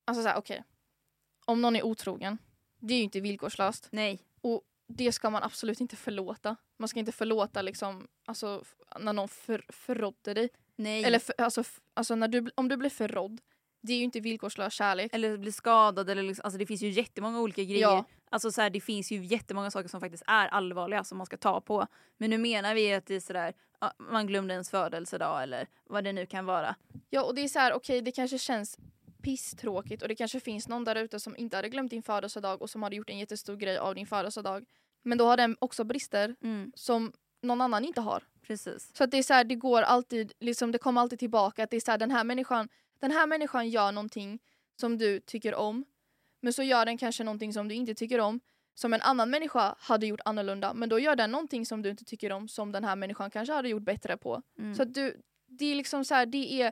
[0.05, 0.63] alltså såhär okej.
[1.45, 2.37] Om någon är otrogen,
[2.79, 3.87] det är ju inte villkorslöst.
[3.91, 4.19] Nej.
[4.87, 6.55] Det ska man absolut inte förlåta.
[6.77, 8.63] Man ska inte förlåta liksom, alltså
[8.99, 10.49] när någon för, förrådde dig.
[10.75, 11.03] Nej.
[11.03, 13.41] Eller för, alltså, alltså när du, om du blir förrådd,
[13.81, 15.13] det är ju inte villkorslös kärlek.
[15.13, 17.81] eller bli skadad eller liksom, alltså det finns ju jättemånga olika grejer.
[17.81, 18.05] Ja.
[18.29, 21.37] Alltså så här, det finns ju jättemånga saker som faktiskt är allvarliga som man ska
[21.37, 21.87] ta på.
[22.17, 23.53] Men nu menar vi att det är sådär,
[23.97, 26.75] man glömde ens födelsedag eller vad det nu kan vara.
[27.09, 28.77] Ja och det är så här, okej det kanske känns
[29.27, 32.69] pisstråkigt och det kanske finns någon där ute som inte hade glömt din födelsedag och
[32.69, 34.65] som hade gjort en jättestor grej av din födelsedag.
[35.03, 36.35] Men då har den också brister
[36.73, 38.23] som någon annan inte har.
[38.41, 38.95] Precis.
[38.95, 41.69] Så att det är så här, det går alltid, liksom, det kommer alltid tillbaka att
[41.69, 44.39] det är så här, den här människan, den här människan gör någonting
[44.79, 45.85] som du tycker om.
[46.41, 48.39] Men så gör den kanske någonting som du inte tycker om.
[48.73, 50.73] Som en annan människa hade gjort annorlunda.
[50.73, 53.53] Men då gör den någonting som du inte tycker om som den här människan kanske
[53.53, 54.41] hade gjort bättre på.
[54.57, 54.75] Mm.
[54.75, 56.71] Så att du, det är liksom så här, det är,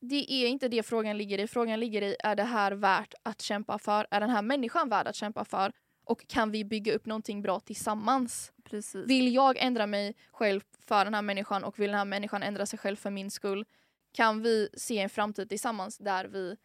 [0.00, 1.46] det är inte det frågan ligger i.
[1.46, 4.06] Frågan ligger i, är det här värt att kämpa för?
[4.10, 5.72] Är den här människan värd att kämpa för?
[6.04, 8.52] Och kan vi bygga upp någonting bra tillsammans?
[8.64, 9.06] Precis.
[9.06, 12.66] Vill jag ändra mig själv för den här människan och vill den här människan ändra
[12.66, 13.64] sig själv för min skull?
[14.12, 16.56] Kan vi se en framtid tillsammans där vi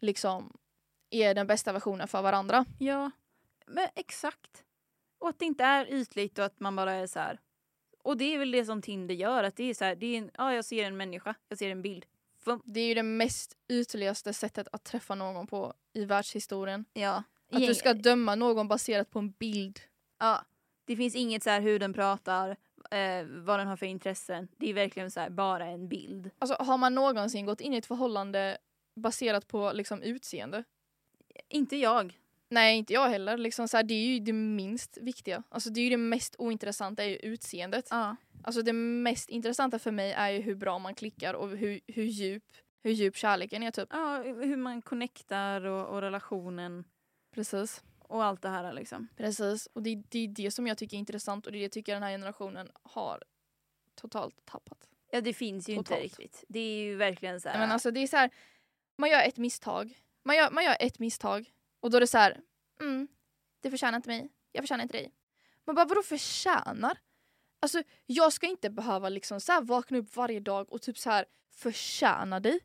[0.00, 0.56] liksom
[1.10, 2.64] är den bästa versionen för varandra?
[2.78, 3.10] Ja,
[3.66, 4.64] men exakt.
[5.18, 7.40] Och att det inte är ytligt och att man bara är så här.
[8.04, 10.18] Och det är väl det som Tinder gör, att det är så här, det är
[10.18, 12.06] en, ja jag ser en människa, jag ser en bild.
[12.64, 16.84] Det är ju det mest ytligaste sättet att träffa någon på i världshistorien.
[16.92, 17.22] Ja.
[17.52, 19.80] Att du ska döma någon baserat på en bild.
[20.18, 20.44] Ja.
[20.84, 22.56] Det finns inget så här hur den pratar,
[22.90, 24.48] eh, vad den har för intressen.
[24.56, 26.30] Det är verkligen så här, bara en bild.
[26.38, 28.58] Alltså har man någonsin gått in i ett förhållande
[28.94, 30.64] baserat på liksom utseende?
[31.48, 32.18] Inte jag.
[32.48, 33.36] Nej, inte jag heller.
[33.36, 35.42] Liksom så här, det är ju det minst viktiga.
[35.48, 37.88] Alltså det är ju det mest ointressanta är ju utseendet.
[37.90, 38.16] Ja.
[38.44, 42.04] Alltså det mest intressanta för mig är ju hur bra man klickar och hur, hur,
[42.04, 42.44] djup,
[42.82, 43.88] hur djup kärleken är typ.
[43.92, 46.84] Ja, hur man connectar och, och relationen
[47.34, 47.82] Precis.
[47.98, 49.08] och allt det här liksom.
[49.16, 49.66] Precis.
[49.66, 51.72] Och det, det är det som jag tycker är intressant och det är det jag
[51.72, 53.22] tycker den här generationen har
[53.94, 54.88] totalt tappat.
[55.10, 56.00] Ja det finns ju Totalt.
[56.02, 56.44] inte riktigt.
[56.48, 57.58] Det är ju verkligen så här.
[57.58, 58.30] Men alltså det är så här,
[58.98, 59.98] man gör ett misstag.
[60.24, 62.40] Man gör, man gör ett misstag och då är det så här,
[62.80, 63.08] mm,
[63.60, 65.12] det förtjänar inte mig, jag förtjänar inte dig.
[65.64, 66.98] Man bara vadå förtjänar?
[67.62, 71.24] Alltså jag ska inte behöva liksom så vakna upp varje dag och typ så här
[71.54, 72.60] förtjäna dig.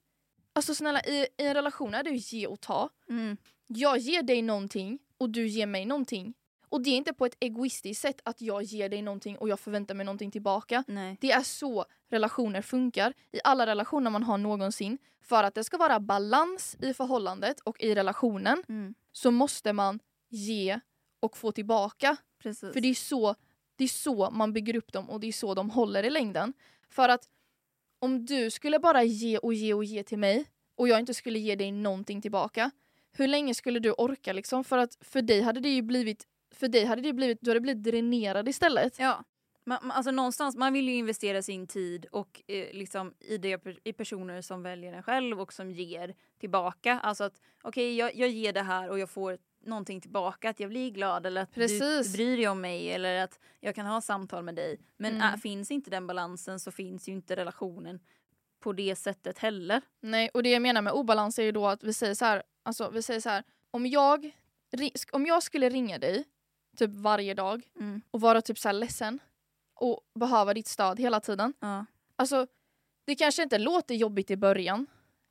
[0.53, 2.89] Alltså snälla i, i en relation är det ju ge och ta.
[3.09, 3.37] mm.
[3.67, 6.33] Jag ger dig någonting och du ger mig någonting.
[6.69, 9.59] Och det är inte på ett egoistiskt sätt att jag ger dig någonting och jag
[9.59, 10.83] förväntar mig någonting tillbaka.
[10.87, 11.17] Nej.
[11.21, 14.97] Det är så relationer funkar i alla relationer man har någonsin.
[15.21, 18.93] För att det ska vara balans i förhållandet och i relationen Mm.
[19.11, 20.79] så måste man ge
[21.19, 22.17] och få tillbaka.
[22.39, 22.73] Precis.
[22.73, 23.35] För det är, så,
[23.78, 26.53] det är så man bygger upp dem och det är så de håller i längden.
[26.89, 27.23] För att
[27.99, 31.39] om du skulle bara ge och ge och ge till mig och jag inte skulle
[31.39, 32.71] ge dig någonting tillbaka.
[33.11, 34.63] Hur länge skulle du orka liksom?
[34.63, 37.59] För att för dig hade det ju blivit, för dig hade det blivit, du hade
[37.59, 38.99] blivit dränerad istället.
[38.99, 39.23] Ja.
[39.65, 43.65] Man, man- alltså någonstans, man vill ju investera sin tid och eh, liksom i, det,
[43.84, 46.99] i personer som väljer en själv och som ger tillbaka.
[46.99, 50.69] Alltså att okej jag, jag ger det här och jag får någonting tillbaka, att jag
[50.69, 52.11] blir glad eller att Precis.
[52.11, 54.79] du bryr dig om mig eller att jag kan ha samtal med dig.
[54.97, 55.33] Men Mm.
[55.33, 57.99] äh, finns inte den balansen så finns ju inte relationen
[58.59, 59.81] på det sättet heller.
[60.01, 62.43] Nej, och det jag menar med obalans är ju då att vi säger så här,
[62.63, 64.31] alltså vi säger så här, om jag,
[65.11, 66.23] om jag skulle ringa dig
[66.77, 68.01] typ varje dag Mm.
[68.11, 69.19] och vara typ så här ledsen
[69.79, 71.53] och behöva ditt stöd hela tiden.
[71.59, 71.85] Ja.
[72.15, 72.47] Alltså,
[73.05, 74.87] det kanske inte låter jobbigt i början.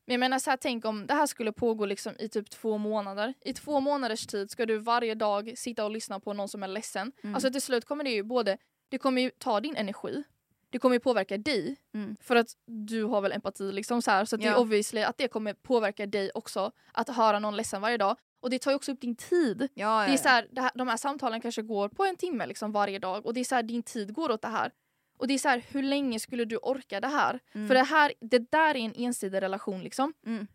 [0.06, 2.78] Men jag menar så här, tänk om det här skulle pågå liksom i typ två
[2.78, 3.34] månader.
[3.40, 6.68] I två månaders tid ska du varje dag sitta och lyssna på någon som är
[6.68, 7.12] ledsen.
[7.22, 7.34] Mm.
[7.34, 10.24] Alltså till slut kommer det ju både, det kommer ju ta din energi,
[10.70, 11.76] det kommer ju påverka dig.
[11.94, 12.16] Mm.
[12.20, 14.24] För att du har väl empati liksom så här.
[14.24, 14.58] Så att det är Ja.
[14.58, 16.72] obviously att det kommer påverka dig också.
[16.92, 18.16] Att höra någon ledsen varje dag.
[18.40, 19.68] Och det tar ju också upp din tid.
[19.74, 22.46] Ja, Det är så här, det här, de här samtalen kanske går på en timme
[22.46, 24.72] liksom varje dag och det är så här, din tid går åt det här.
[25.18, 27.40] Och det är så här, hur länge skulle du orka det här?
[27.52, 27.68] Mm.
[27.68, 30.14] För det, här, det där är en ensidig relation liksom.
[30.26, 30.46] Mm.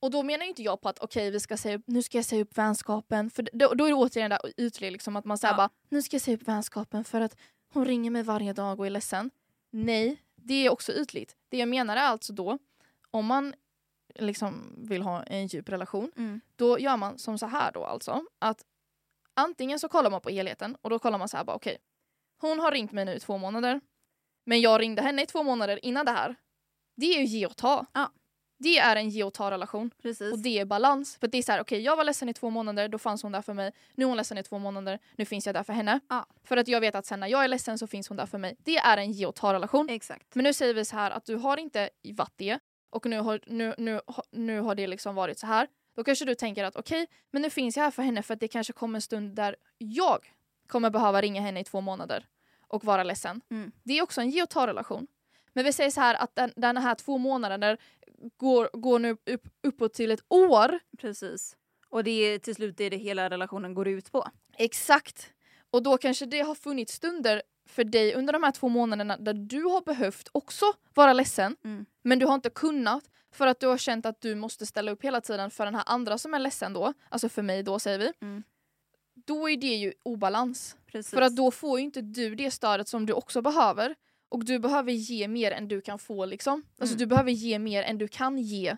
[0.00, 2.42] Och då menar inte jag på att okej, vi ska säga nu ska jag säga
[2.42, 3.30] upp vänskapen.
[3.30, 5.56] För då, då är det återigen där ytlig liksom att man säger Ja.
[5.56, 7.36] bara, nu ska jag säga upp vänskapen för att
[7.72, 9.30] hon ringer mig varje dag och är ledsen.
[9.70, 11.36] Nej, det är också ytligt.
[11.48, 12.58] Det jag menar är alltså då,
[13.10, 13.54] om man
[14.14, 16.40] liksom vill ha en djup relation, Mm.
[16.56, 18.24] då gör man som så här då alltså.
[18.38, 18.64] Att
[19.34, 21.78] antingen så kollar man på helheten och då kollar man så här bara okej.
[22.40, 23.80] hon har ringt mig nu i två månader.
[24.44, 26.34] Men jag ringde henne i två månader innan det här.
[26.96, 27.86] Det är ju ge och ta.
[27.92, 28.10] Ja.
[28.58, 29.90] Det är en ge och ta relation.
[30.02, 30.32] Precis.
[30.32, 31.16] Och det är balans.
[31.20, 33.32] För det är så här, okej jag var ledsen i två månader, då fanns hon
[33.32, 33.72] där för mig.
[33.94, 36.00] Nu är hon ledsen i två månader, nu finns jag där för henne.
[36.08, 36.26] Ja.
[36.44, 38.38] För att jag vet att sen när jag är ledsen så finns hon där för
[38.38, 38.56] mig.
[38.58, 39.88] Det är en ge och ta relation.
[39.88, 40.34] Exakt.
[40.34, 42.58] Men nu säger vi så här att du har inte varit det
[42.90, 45.68] och nu har, nu, nu, nu har det liksom varit så här.
[45.96, 48.40] Då kanske du tänker att okej, men nu finns jag här för henne för att
[48.40, 50.18] det kanske kommer en stund där jag
[50.68, 52.26] kommer behöva ringa henne i två månader
[52.74, 53.40] och vara ledsen.
[53.50, 53.72] Mm.
[53.82, 55.06] Det är också en ge och ta relation.
[55.52, 57.78] Men vi säger så här att den, den här två månader
[58.36, 60.78] går, går nu upp, uppåt till ett år.
[60.98, 61.56] Precis.
[61.88, 64.28] Och det är till slut det det hela relationen går ut på.
[64.56, 65.32] Exakt.
[65.70, 69.34] Och då kanske det har funnits stunder för dig under de här två månaderna där
[69.34, 71.56] du har behövt också vara ledsen.
[71.64, 71.86] Mm.
[72.02, 75.04] Men du har inte kunnat för att du har känt att du måste ställa upp
[75.04, 76.92] hela tiden för den här andra som är ledsen då.
[77.08, 78.12] Alltså för mig då säger vi.
[78.22, 78.42] Mm.
[79.14, 80.76] Då är det ju obalans.
[80.86, 81.10] Precis.
[81.10, 83.94] För att då får ju inte du det stödet som du också behöver.
[84.28, 86.62] Och du behöver ge mer än du kan få liksom.
[86.78, 86.98] Alltså Mm.
[86.98, 88.76] du behöver ge mer än du kan ge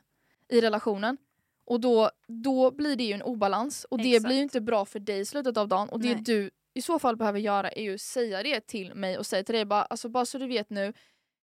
[0.49, 1.17] i relationen.
[1.65, 3.85] Och då, då blir det ju en obalans.
[3.91, 4.27] Och det Exakt.
[4.29, 5.89] blir ju inte bra för dig i slutet av dagen.
[5.89, 6.23] Och det Nej.
[6.23, 9.55] du i så fall behöver göra är ju säga det till mig och säga till
[9.55, 10.93] dig bara, alltså bara så du vet nu.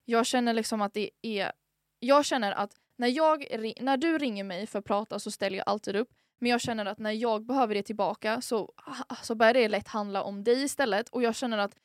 [0.05, 1.51] Jag känner liksom att det är,
[1.99, 3.45] jag känner att när, jag,
[3.81, 6.09] när du ringer mig för att prata så ställer jag alltid upp.
[6.41, 8.73] Men jag känner att när jag behöver det tillbaka så,
[9.07, 11.09] ah, så börjar det lätt handla om dig istället.
[11.09, 11.75] Och jag känner att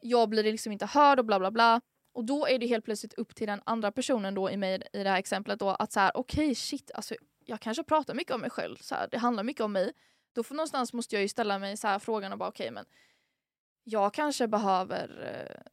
[0.00, 1.80] jag blir liksom inte hörd och bla bla bla.
[2.12, 5.02] Och då är det helt plötsligt upp till den andra personen då i mig i
[5.02, 8.40] det här exemplet då att så här okej shit alltså jag kanske pratar mycket om
[8.40, 9.92] mig själv så här, det handlar mycket om mig.
[10.32, 12.84] Då får någonstans måste jag ju ställa mig så här frågan och bara okej men
[13.84, 15.70] jag kanske behöver eh,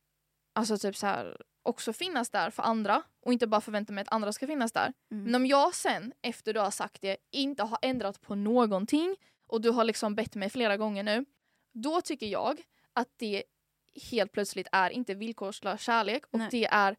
[0.53, 4.13] alltså typ så här, också finnas där för andra och inte bara förvänta mig att
[4.13, 4.93] andra ska finnas där.
[5.11, 5.23] Mm.
[5.23, 9.15] Men om jag sen, efter du har sagt det, inte har ändrat på någonting
[9.47, 11.25] och du har liksom bett mig flera gånger nu,
[11.73, 12.61] då tycker jag
[12.93, 13.43] att det
[14.11, 16.47] helt plötsligt är inte villkorslös kärlek och Nej.
[16.51, 16.95] det är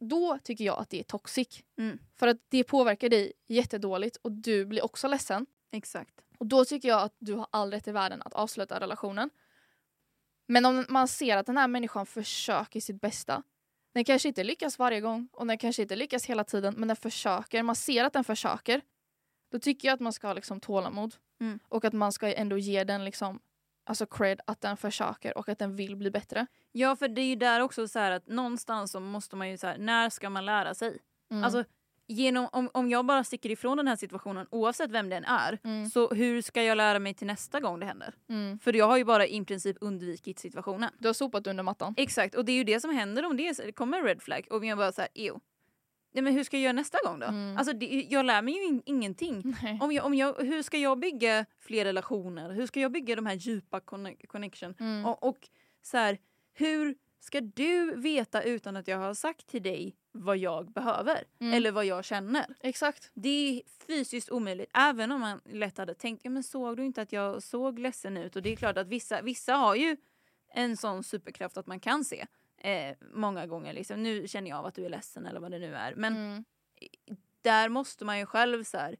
[0.00, 1.62] då tycker jag att det är toxic.
[1.78, 1.98] Mm.
[2.14, 5.46] För att det påverkar dig jättedåligt och du blir också ledsen.
[5.72, 6.20] Exakt.
[6.38, 9.30] Och då tycker jag att du har all rätt i världen att avsluta relationen.
[10.46, 13.42] Men om man ser att den här människan försöker sitt bästa.
[13.96, 16.96] Den kanske inte lyckas varje gång och den kanske inte lyckas hela tiden men den
[16.96, 17.62] försöker.
[17.62, 18.80] Man ser att den försöker.
[19.52, 21.14] Då tycker jag att man ska ha liksom tålamod.
[21.40, 21.58] Mm.
[21.68, 23.40] Och att man ska ändå ge den liksom
[23.84, 26.46] alltså cred att den försöker och att den vill bli bättre.
[26.72, 29.66] Ja för det är ju där också så att någonstans så måste man ju så
[29.66, 30.98] här, när ska man lära sig?
[31.30, 31.44] Mm.
[31.44, 31.64] Alltså
[32.08, 35.90] genom, om, om jag bara sticker ifrån den här situationen oavsett vem den är mm.
[35.90, 38.14] så hur ska jag lära mig till nästa gång det händer?
[38.28, 38.58] Mm.
[38.58, 40.90] För jag har ju bara i princip undvikit situationen.
[40.98, 41.94] Du har sopat under mattan.
[41.96, 44.22] Exakt och det är ju det som händer om det, är- det kommer en red
[44.22, 45.40] flag och jag bara såhär ew.
[46.12, 47.26] Nej men hur ska jag göra nästa gång då?
[47.26, 47.56] Mm.
[47.56, 49.56] Alltså det, jag lär mig ju in, ingenting.
[49.62, 49.78] Nej.
[49.82, 52.50] Om jag, om jag, hur ska jag bygga fler relationer?
[52.50, 54.74] Hur ska jag bygga de här djupa conne- connection?
[54.80, 55.06] Mm.
[55.06, 55.38] Och, och
[55.82, 56.18] så här,
[56.54, 56.94] hur
[57.26, 61.24] ska du veta utan att jag har sagt till dig vad jag behöver?
[61.40, 61.54] Mm.
[61.54, 62.46] Eller vad jag känner?
[62.60, 63.10] Exakt.
[63.14, 64.70] Det är fysiskt omöjligt.
[64.74, 68.16] Även om man lätt hade tänkt, ja men såg du inte att jag såg ledsen
[68.16, 68.36] ut?
[68.36, 69.96] Och det är klart att vissa, vissa har ju
[70.48, 72.26] en sån superkraft att man kan se.
[72.58, 75.58] Eh, många gånger liksom, nu känner jag av att du är ledsen eller vad det
[75.58, 75.94] nu är.
[75.94, 76.44] Men Mm.
[77.42, 78.96] där måste man ju själv så här.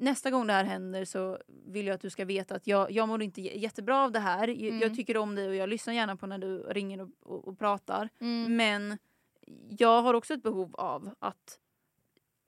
[0.00, 3.08] Nästa gång det här händer så vill jag att du ska veta att jag, jag
[3.08, 4.48] mår inte jättebra av det här.
[4.48, 4.80] Jag, Mm.
[4.80, 7.58] jag tycker om dig och jag lyssnar gärna på när du ringer och, och, och
[7.58, 8.08] pratar.
[8.20, 8.56] Mm.
[8.56, 8.98] Men
[9.78, 11.58] jag har också ett behov av att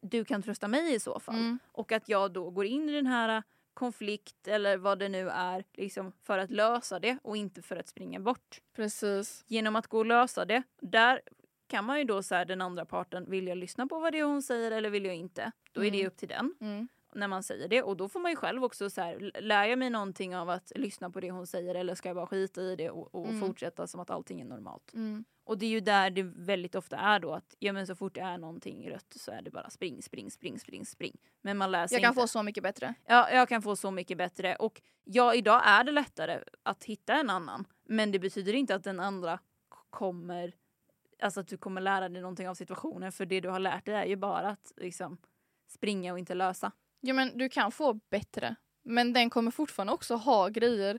[0.01, 1.35] du kan trösta mig i så fall.
[1.35, 1.59] Mm.
[1.73, 3.43] Och att jag då går in i den här
[3.75, 7.89] konflikt eller vad det nu är liksom för att lösa det och inte för att
[7.89, 8.61] springa bort.
[8.77, 9.45] Precis.
[9.47, 11.21] Genom att gå och lösa det, där
[11.67, 14.25] kan man ju då säga den andra parten, vill jag lyssna på vad det är
[14.25, 15.53] hon säger eller vill jag inte?
[15.73, 16.07] Då är det Mm.
[16.07, 16.89] upp till den Mm.
[17.15, 19.79] När man säger det och då får man ju själv också så här, lär jag
[19.79, 22.77] mig någonting av att lyssna på det hon säger eller ska jag bara skita i
[22.77, 23.41] det och, och Mm.
[23.41, 24.95] fortsätta som att allting är normalt?
[24.95, 25.25] Mm.
[25.45, 28.15] Och det är ju där det väldigt ofta är då att ja men så fort
[28.15, 31.17] det är någonting rött så är det bara spring, spring, spring, spring, spring.
[31.43, 32.21] Men man lär sig Jag kan inte.
[32.21, 32.95] få så mycket bättre.
[33.07, 37.15] Ja, jag kan få så mycket bättre och ja, idag är det lättare att hitta
[37.15, 37.65] en annan.
[37.85, 39.39] Men det betyder inte att den andra
[39.91, 40.55] kommer,
[41.23, 43.95] alltså att du kommer lära dig någonting av situationen för det du har lärt dig
[43.95, 45.19] är ju bara att liksom
[45.69, 46.73] springa och inte lösa.
[47.01, 48.57] Ja men du kan få bättre.
[48.83, 50.99] Men den kommer fortfarande också ha grejer.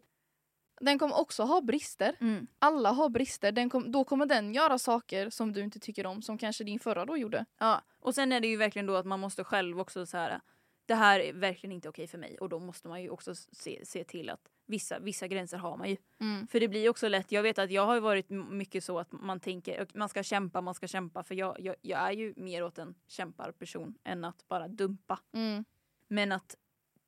[0.81, 2.15] Den kommer också ha brister.
[2.59, 3.51] Alla har brister.
[3.51, 6.79] Den kom, då kommer den göra saker som du inte tycker om som kanske din
[6.79, 7.45] förra då gjorde.
[7.59, 10.41] Ja, och sen är det ju verkligen då att man måste själv också så här.
[10.85, 13.85] Det här är verkligen inte okej för mig och då måste man ju också se,
[13.85, 15.97] se till att vissa, vissa gränser har man ju.
[16.19, 16.47] Mm.
[16.47, 19.39] För det blir också lätt, jag vet att jag har varit mycket så att man
[19.39, 22.77] tänker man ska kämpa, man ska kämpa för jag, jag, jag är ju mer åt
[22.77, 25.19] en kämparperson än att bara dumpa.
[25.33, 25.65] Mm.
[26.11, 26.55] Men att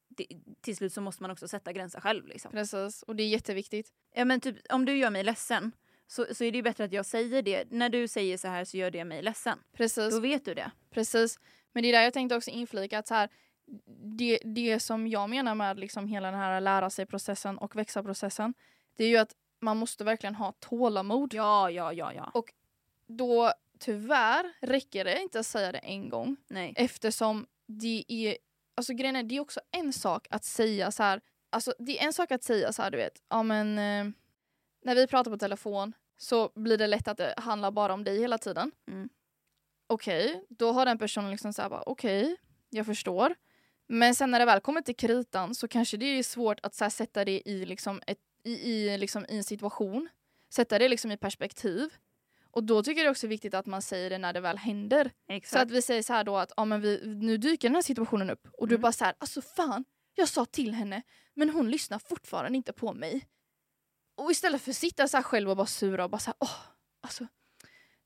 [0.10, 0.28] det,
[0.62, 2.52] till slut så måste man också sätta gränser själv liksom.
[2.52, 3.04] Precis.
[3.04, 3.92] Och det är jätteviktigt.
[4.16, 5.72] Ja men typ om du gör mig ledsen
[6.08, 7.72] så, så är det ju bättre att jag säger det.
[7.72, 9.60] När du säger så här så gör det mig ledsen.
[9.74, 10.14] Precis.
[10.14, 10.72] Då vet du det.
[10.90, 11.40] Precis.
[11.72, 13.30] Men det är där jag tänkte också inflika att så här,
[14.18, 18.54] det, det som jag menar med liksom hela den här lära sig-processen och växa-processen
[18.96, 21.34] det är ju att man måste verkligen ha tålamod.
[21.34, 22.44] Ja, ja, ja, ja.
[23.08, 26.74] Då tyvärr räcker det inte att säga det en gång Nej.
[26.76, 28.38] eftersom det är,
[28.76, 32.06] alltså grejen är, det är också en sak att säga så här, alltså det är
[32.06, 34.14] en sak att säga så här du vet, ja men eh,
[34.84, 38.20] när vi pratar på telefon så blir det lätt att det handlar bara om dig
[38.20, 38.72] hela tiden.
[38.88, 39.10] Mm.
[39.88, 42.36] Okej, då har den personen liksom såhär bara okej,
[42.70, 43.36] jag förstår.
[43.88, 46.84] Men sen när det väl kommer till kritan så kanske det är svårt att så
[46.84, 50.10] här, sätta det i, liksom ett, i, i, liksom, i en situation.
[50.54, 51.90] Sätta det liksom i perspektiv.
[52.56, 54.58] Och då tycker jag det också är viktigt att man säger det när det väl
[54.58, 55.12] händer.
[55.28, 55.54] Exakt.
[55.54, 57.82] Så att vi säger så här då att ja, men vi, nu dyker den här
[57.82, 58.82] situationen upp och du Mm.
[58.82, 59.86] bara så här, alltså fan,
[60.16, 61.02] jag sa till henne
[61.34, 63.28] men hon lyssnar fortfarande inte på mig.
[64.16, 66.36] Och istället för att sitta så här själv och bara sura och bara så här,
[66.40, 66.58] åh,
[67.02, 67.28] alltså,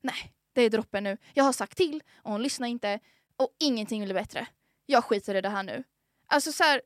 [0.02, 1.16] nej, det är droppen nu.
[1.34, 3.00] Jag har sagt till och hon lyssnar inte
[3.36, 4.46] och ingenting blir bättre.
[4.86, 5.84] Jag skiter i det här nu.
[6.26, 6.82] Alltså så här,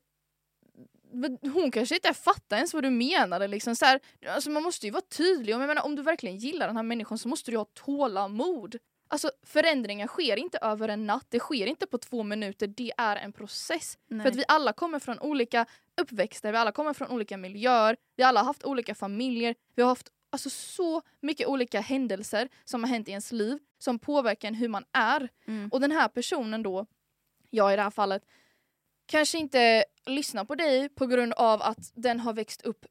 [1.42, 3.48] hon kanske inte fattar ens vad du menade.
[3.48, 3.76] Liksom.
[3.76, 5.56] Så här, alltså man måste ju vara tydlig.
[5.56, 8.76] Och jag menar, om du verkligen gillar den här människan så måste du ha tålamod.
[9.08, 13.16] Alltså förändringar sker inte över en natt, det sker inte på två minuter, det är
[13.16, 13.98] en process.
[14.08, 14.22] Nej.
[14.22, 15.66] För att vi alla kommer från olika
[16.00, 19.88] uppväxter, vi alla kommer från olika miljöer, vi alla har haft olika familjer, vi har
[19.88, 24.54] haft alltså, så mycket olika händelser som har hänt i ens liv som påverkar en
[24.54, 25.28] hur man är.
[25.46, 25.68] Mm.
[25.72, 26.86] Och den här personen då,
[27.50, 28.22] jag i det här fallet,
[29.12, 32.86] kanske inte lyssnar på dig på grund av att den har växt upp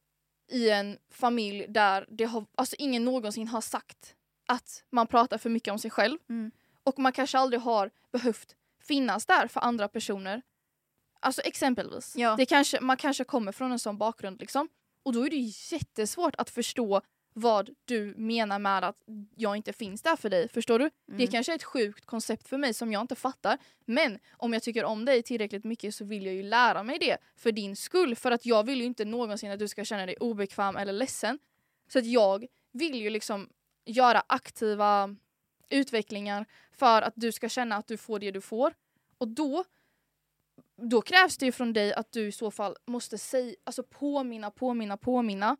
[0.52, 4.16] i en familj där det har, alltså ingen någonsin har sagt
[4.48, 6.52] att man pratar för mycket om sig själv Mm.
[6.84, 10.42] och man kanske aldrig har behövt finnas där för andra personer.
[11.20, 12.36] Alltså exempelvis, Ja.
[12.36, 14.70] det kanske, man kanske kommer från en sån bakgrund liksom.
[15.06, 17.02] Och då är det jättesvårt att förstå
[17.34, 18.98] vad du menar med att
[19.36, 20.48] jag inte finns där för dig.
[20.50, 20.90] Förstår du?
[21.08, 21.28] Det Mm.
[21.28, 23.58] kanske är ett sjukt koncept för mig som jag inte fattar.
[23.86, 27.18] Men om jag tycker om dig tillräckligt mycket så vill jag ju lära mig det
[27.36, 28.16] för din skull.
[28.16, 31.40] För att jag vill ju inte någonsin att du ska känna dig obekväm eller ledsen.
[31.88, 33.50] Så att jag vill ju liksom
[33.86, 35.16] göra aktiva
[35.70, 38.74] utvecklingar för att du ska känna att du får det du får.
[39.18, 39.64] Och då,
[40.82, 44.52] då krävs det ju från dig att du i så fall måste säga, alltså påminna,
[44.52, 45.58] påminna, påminna.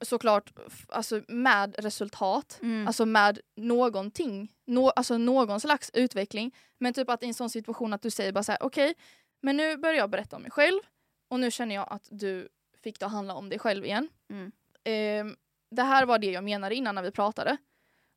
[0.00, 0.52] Såklart
[0.88, 2.58] alltså med resultat.
[2.62, 2.86] Mm.
[2.86, 4.52] Alltså med någonting.
[4.66, 6.54] Nå, alltså någon slags utveckling.
[6.78, 8.94] Men typ att i en sån situation att du säger bara så här: okej,
[9.40, 10.80] men nu börjar jag berätta om mig själv
[11.28, 12.48] och nu känner jag att du
[12.82, 14.08] fick det att handla om dig själv igen.
[14.30, 14.52] Mm.
[14.84, 15.36] Ehm,
[15.70, 17.56] det här var det jag menade innan när vi pratade.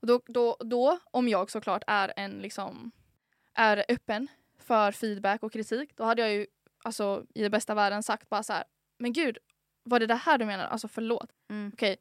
[0.02, 2.92] Och då, då, då, om jag såklart är en liksom
[3.54, 4.28] är öppen
[4.60, 6.48] för feedback och kritik, då hade jag ju
[6.84, 8.64] alltså i det bästa världen sagt bara så här,
[8.98, 9.38] men gud,
[9.86, 10.66] var det det här du menar?
[10.66, 11.30] Alltså förlåt.
[11.50, 11.72] Mm.
[11.74, 11.98] Okej,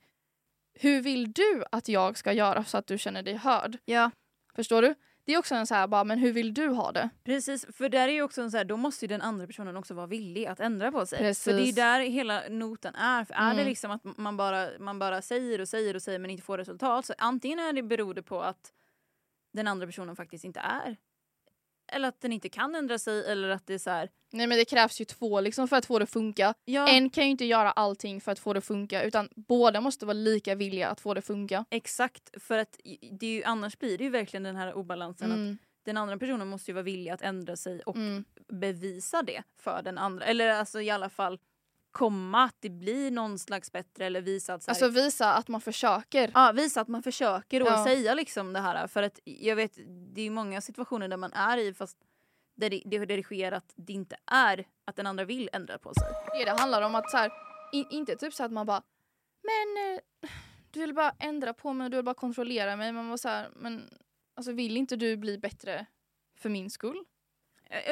[0.74, 3.78] hur vill du att jag ska göra så att du känner dig hörd?
[3.84, 4.10] Ja,
[4.54, 4.94] Förstår du?
[5.26, 7.10] Det är också en så här, bara, men hur vill du ha det?
[7.24, 7.66] precis.
[7.72, 9.94] För där är ju också en så här, då måste ju den andra personen också
[9.94, 11.18] vara villig att ändra på sig.
[11.18, 11.44] Precis.
[11.44, 13.24] För det är där hela noten är.
[13.24, 13.66] För är det Mm.
[13.66, 17.06] liksom att man bara, man bara säger och säger och säger men inte får resultat
[17.06, 18.72] så antingen är det beror det på att
[19.52, 20.96] den andra personen faktiskt inte är
[21.94, 24.10] eller att den inte kan ändra sig eller att det är så här.
[24.32, 26.54] Nej men det krävs ju två liksom för att få det att funka.
[26.64, 29.80] Ja, En kan ju inte göra allting för att få det att funka utan båda
[29.80, 31.64] måste vara lika villiga att få det att funka.
[31.70, 32.42] exakt.
[32.42, 32.80] För att
[33.20, 36.18] det är ju, annars blir det ju verkligen den här obalansen att Mm, den andra
[36.18, 40.24] personen måste ju vara villig att ändra sig och mm, bevisa det för den andra.
[40.24, 41.38] Eller alltså i alla fall
[41.94, 46.30] komma att det blir någon slags bättre eller visa att Alltså visa att man försöker.
[46.34, 47.84] Ja, visa att man försöker och Ja.
[47.84, 48.86] säga liksom det här.
[48.86, 49.78] För att jag vet,
[50.14, 51.98] det är många situationer där man är i fast
[52.54, 56.08] där det, det, sker att det inte är att den andra vill ändra på sig.
[56.38, 57.32] Det det handlar om att så här,
[57.72, 58.82] in, inte typ så att man bara
[59.42, 60.30] men eh,
[60.70, 62.92] du vill bara ändra på mig, du vill bara kontrollera mig.
[62.92, 63.90] Man var så här, men
[64.34, 65.86] alltså vill inte du bli bättre
[66.36, 67.04] för min skull?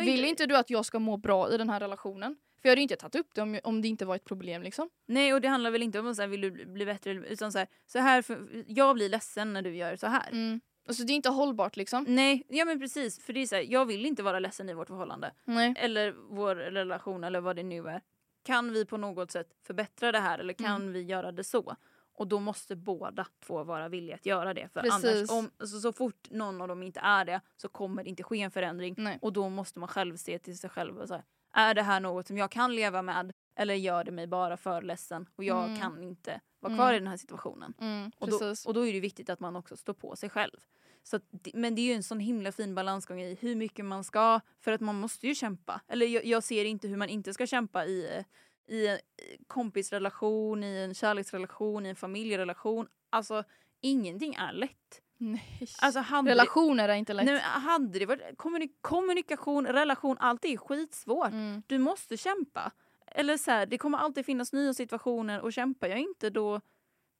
[0.00, 2.36] Vill inte du att jag ska må bra i den här relationen?
[2.62, 4.62] För jag hade ju inte tagit upp det om, om det inte var ett problem
[4.62, 4.90] liksom.
[5.06, 7.58] Nej och det handlar väl inte om att vill du bli- bli bättre utan så
[7.58, 8.24] här, så här
[8.66, 10.30] jag blir ledsen när du gör så här.
[10.30, 10.60] Mm.
[10.88, 12.04] Alltså det är inte hållbart liksom.
[12.08, 13.18] Nej, ja men precis.
[13.20, 15.32] För det är så här, jag vill inte vara ledsen i vårt förhållande.
[15.44, 15.74] Nej.
[15.78, 18.00] Eller vår relation eller vad det nu är.
[18.44, 20.92] Kan vi på något sätt förbättra det här eller kan Mm.
[20.92, 21.76] vi göra det så?
[22.14, 24.68] Och då måste båda två vara villiga att göra det.
[24.72, 25.04] För Precis.
[25.04, 28.22] annars, om, alltså, så fort någon av dem inte är det så kommer det inte
[28.22, 28.94] ske en förändring.
[28.98, 29.18] Nej.
[29.22, 31.22] Och då måste man själv se till sig själv och säga,
[31.52, 33.32] är det här något som jag kan leva med?
[33.56, 35.80] Eller gör det mig bara för ledsen och jag Mm.
[35.80, 36.96] kan inte vara kvar Mm.
[36.96, 37.74] i den här situationen?
[37.80, 40.56] Mm, Och då, och då är det viktigt att man också står på sig själv.
[41.02, 41.22] Så att,
[41.54, 44.72] men det är ju en sån himla fin balansgång i hur mycket man ska, för
[44.72, 45.80] att man måste ju kämpa.
[45.88, 48.24] Eller jag, jag ser inte hur man inte ska kämpa i,
[48.68, 48.98] i en
[49.46, 52.88] kompisrelation, i en kärleksrelation, i en familjerelation.
[53.10, 53.44] Alltså
[53.80, 55.01] ingenting är lätt.
[55.22, 55.68] Nej.
[55.78, 57.24] Alltså, hade Relationer är inte lätt.
[57.24, 61.28] men hade det varit kommunik- kommunikation, relation, allt är skitsvårt.
[61.32, 61.62] Mm.
[61.66, 62.72] Du måste kämpa.
[63.06, 66.60] Eller så här, det kommer alltid finnas nya situationer och kämpar jag inte då,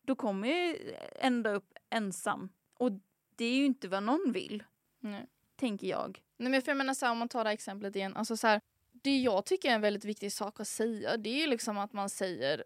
[0.03, 0.76] då kommer jag
[1.20, 2.48] ända upp ensam.
[2.78, 2.90] Och
[3.36, 4.62] det är ju inte vad någon vill,
[5.00, 5.26] Nej.
[5.57, 6.22] tänker jag.
[6.36, 8.16] Nej men för jag menar så här, om man tar det här exemplet igen.
[8.16, 8.61] Alltså så här,
[8.92, 11.92] det jag tycker är en väldigt viktig sak att säga det är ju liksom att
[11.92, 12.64] man säger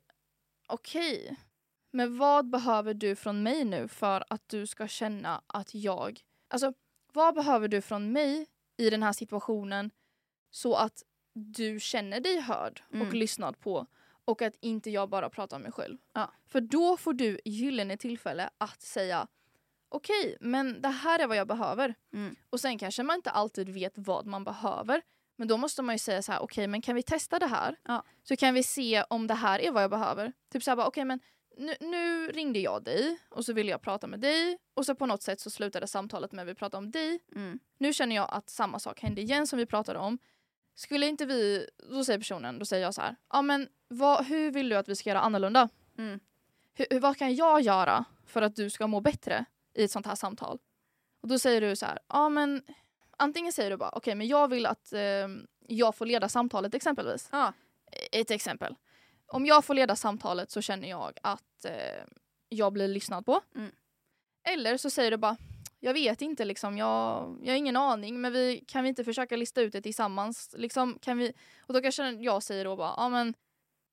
[0.67, 1.37] okej,
[1.97, 6.21] men vad behöver du från mig nu för att du ska känna att jag...
[6.49, 6.73] Alltså
[7.13, 9.91] vad behöver du från mig i den här situationen
[10.51, 13.13] så att du känner dig hörd och Mm.
[13.13, 13.87] lyssnad på
[14.25, 15.99] och att inte jag bara pratar om mig själv.
[16.13, 16.33] Ja.
[16.47, 19.27] För då får du gyllene tillfälle att säga
[19.89, 21.95] okej, men det här är vad jag behöver.
[22.13, 22.37] Mm.
[22.51, 25.03] Och sen kanske man inte alltid vet vad man behöver.
[25.37, 27.77] Men då måste man ju säga så här, okej men kan vi testa det här?
[27.83, 28.05] Ja.
[28.23, 30.33] Så kan vi se om det här är vad jag behöver.
[30.53, 31.21] Typ så här okej men
[31.57, 35.07] nu, nu ringde jag dig och så ville jag prata med dig och så på
[35.07, 37.21] något sätt så slutade samtalet med att vi pratade om dig.
[37.35, 37.59] Mm.
[37.79, 40.19] Nu känner jag att samma sak hände igen som vi pratade om.
[40.75, 44.51] Skulle inte vi, då säger personen, då säger jag så här, ja men vad, hur
[44.51, 45.69] vill du att vi ska göra annorlunda?
[45.99, 46.21] Mm.
[46.75, 49.45] Hur, vad kan jag göra för att du ska må bättre
[49.75, 50.59] i ett sånt här samtal?
[51.21, 52.63] Och då säger du så här, ja men
[53.17, 55.29] antingen säger du bara, okej men jag vill att eh,
[55.67, 57.29] jag får leda samtalet exempelvis.
[57.33, 57.53] Ja.
[58.13, 58.75] Ett exempel.
[59.27, 62.05] Om jag får leda samtalet så känner jag att eh,
[62.49, 63.41] jag blir lyssnad på.
[63.55, 63.73] Mm.
[64.49, 65.37] Eller så säger du bara,
[65.81, 69.37] jag vet inte liksom, jag, jag har ingen aning men vi, kan vi inte försöka
[69.37, 70.55] lista ut det tillsammans?
[70.59, 73.35] Liksom, kan vi, och då kanske jag säger då bara, ja men,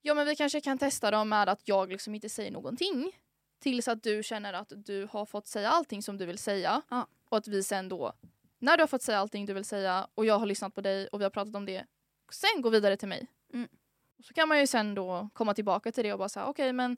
[0.01, 3.11] ja men vi kanske kan testa då med att jag liksom inte säger någonting.
[3.59, 6.81] tills att du känner att du har fått säga allting som du vill säga.
[6.89, 7.07] Ja.
[7.29, 8.13] Och att vi sen då,
[8.59, 11.07] när du har fått säga allting du vill säga och jag har lyssnat på dig
[11.07, 11.85] och vi har pratat om det,
[12.31, 13.27] sen gå vidare till mig.
[13.53, 13.69] Mm.
[14.23, 16.97] Så kan man ju sen då komma tillbaka till det och bara säga okej men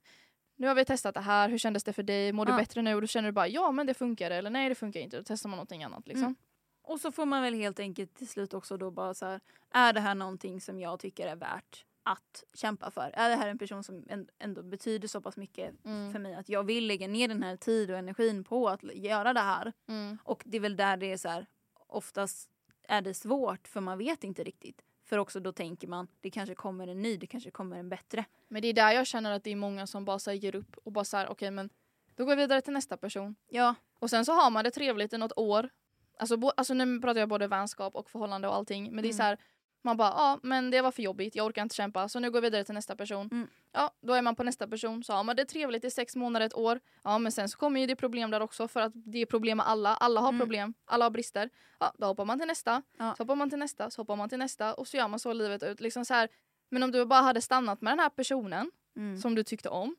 [0.56, 2.58] nu har vi testat det här, hur kändes det för dig, mår du Ja.
[2.58, 2.96] bättre nu?
[2.96, 5.24] Och då känner du bara ja men det funkar eller nej det funkar inte, då
[5.26, 6.24] testar man någonting annat liksom.
[6.24, 6.36] Mm.
[6.84, 9.40] Och så får man väl helt enkelt till slut också då bara så här,
[9.72, 13.12] är det här någonting som jag tycker är värt att kämpa för?
[13.14, 14.06] Är det här en person som
[14.40, 16.12] ändå betyder så pass mycket Mm.
[16.12, 19.34] för mig att jag vill lägga ner den här tid och energin på att göra
[19.34, 19.74] det här?
[19.88, 20.18] Mm.
[20.24, 21.46] Och det är väl där det är så här,
[21.88, 22.50] oftast
[22.88, 24.82] är det svårt för man vet inte riktigt.
[25.06, 28.26] För också då tänker man, det kanske kommer en ny, det kanske kommer en bättre.
[28.48, 30.78] Men det är där jag känner att det är många som bara så ger upp
[30.84, 31.70] och bara såhär okej men
[32.16, 33.36] då går jag vidare till nästa person.
[33.50, 35.70] Ja, Och sen så har man det trevligt i något år.
[36.20, 38.84] Alltså, bo, alltså nu pratar jag både vänskap och förhållande och allting.
[38.84, 39.18] Men det är Mm.
[39.18, 39.38] så här,
[39.86, 42.38] man bara ja men det var för jobbigt, jag orkar inte kämpa så nu går
[42.38, 43.30] jag vidare till nästa person.
[43.32, 43.48] Mm.
[43.72, 46.46] Ja då är man på nästa person så har man det trevligt i sex månader,
[46.46, 46.80] ett år.
[47.04, 49.58] Ja men sen så kommer ju det problem där också för att det är problem
[49.58, 49.96] med alla.
[49.96, 50.40] Alla har Mm.
[50.40, 51.50] problem, alla har brister.
[51.80, 53.16] Ja då hoppar man till nästa, Ja.
[53.18, 55.34] så hoppar man till nästa, så hoppar man till nästa och så gör man så
[55.34, 55.82] livet ut.
[55.82, 56.30] Liksom så här,
[56.70, 59.18] men om du bara hade stannat med den här personen mm.
[59.18, 59.96] som du tyckte om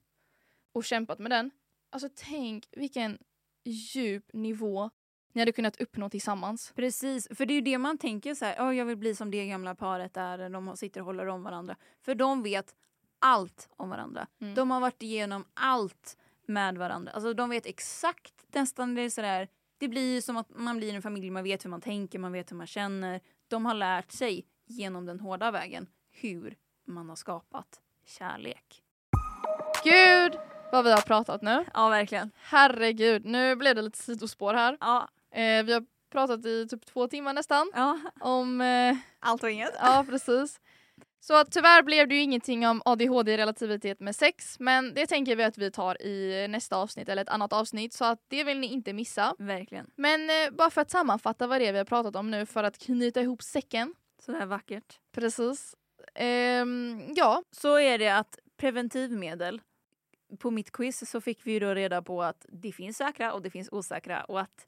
[0.72, 1.50] och kämpat med den.
[1.90, 3.18] Alltså tänk vilken
[3.64, 4.90] djup nivå
[5.36, 6.72] ni hade kunnat uppnå tillsammans.
[6.76, 9.30] Precis, för det är ju det man tänker så här, "Åh, jag vill bli som
[9.30, 11.76] det gamla paret där där de sitter och håller om varandra.
[12.00, 12.74] För de vet
[13.18, 14.26] allt om varandra.
[14.40, 14.54] Mm.
[14.54, 16.16] De har varit igenom allt
[16.46, 17.12] med varandra.
[17.12, 20.94] Alltså de vet exakt nästan det är sådär, det blir ju som att man blir
[20.94, 23.20] en familj, man vet hur man tänker, man vet hur man känner.
[23.48, 28.82] De har lärt sig genom den hårda vägen hur man har skapat kärlek.
[29.84, 30.40] Gud
[30.72, 31.64] vad vi har pratat nu.
[31.74, 32.30] Ja, verkligen.
[32.36, 34.76] Herregud, nu blev det lite sidospår här.
[34.80, 38.00] Ja, Eh, vi har pratat i typ två timmar nästan ja.
[38.20, 38.60] om...
[38.60, 39.74] Eh, allt och inget.
[39.80, 40.60] ja, precis.
[41.20, 45.44] Så att tyvärr blev det ju ingenting om ADHD-relativitet med sex, men det tänker vi
[45.44, 48.66] att vi tar i nästa avsnitt eller ett annat avsnitt så att det vill ni
[48.66, 49.34] inte missa.
[49.38, 49.90] Verkligen.
[49.96, 52.64] Men eh, bara för att sammanfatta vad det är vi har pratat om nu för
[52.64, 53.94] att knyta ihop säcken.
[54.18, 54.98] Sådär vackert.
[55.12, 55.74] Precis.
[56.14, 59.60] Ehm, ja, så är det att preventivmedel,
[60.38, 63.42] på mitt quiz så fick vi ju då reda på att det finns säkra och
[63.42, 64.66] det finns osäkra och att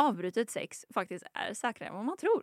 [0.00, 2.42] avbrutet sex faktiskt är säkrare än vad man tror.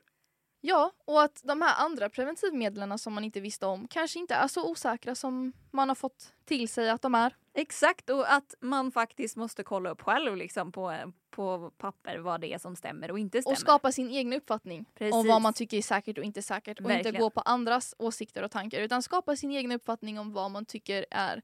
[0.62, 4.48] ja, och att de här andra preventivmedlen som man inte visste om kanske inte är
[4.48, 7.36] så osäkra som man har fått till sig att de är.
[7.54, 12.54] Exakt, och att man faktiskt måste kolla upp själv liksom på, på papper vad det
[12.54, 13.56] är som stämmer och inte stämmer.
[13.56, 15.16] Och skapa sin egen uppfattning Precis.
[15.16, 16.80] om vad man tycker är säkert och inte säkert.
[16.80, 17.22] Och inte Verkligen.
[17.22, 21.06] gå på andras åsikter och tankar utan skapa sin egen uppfattning om vad man tycker
[21.12, 21.42] är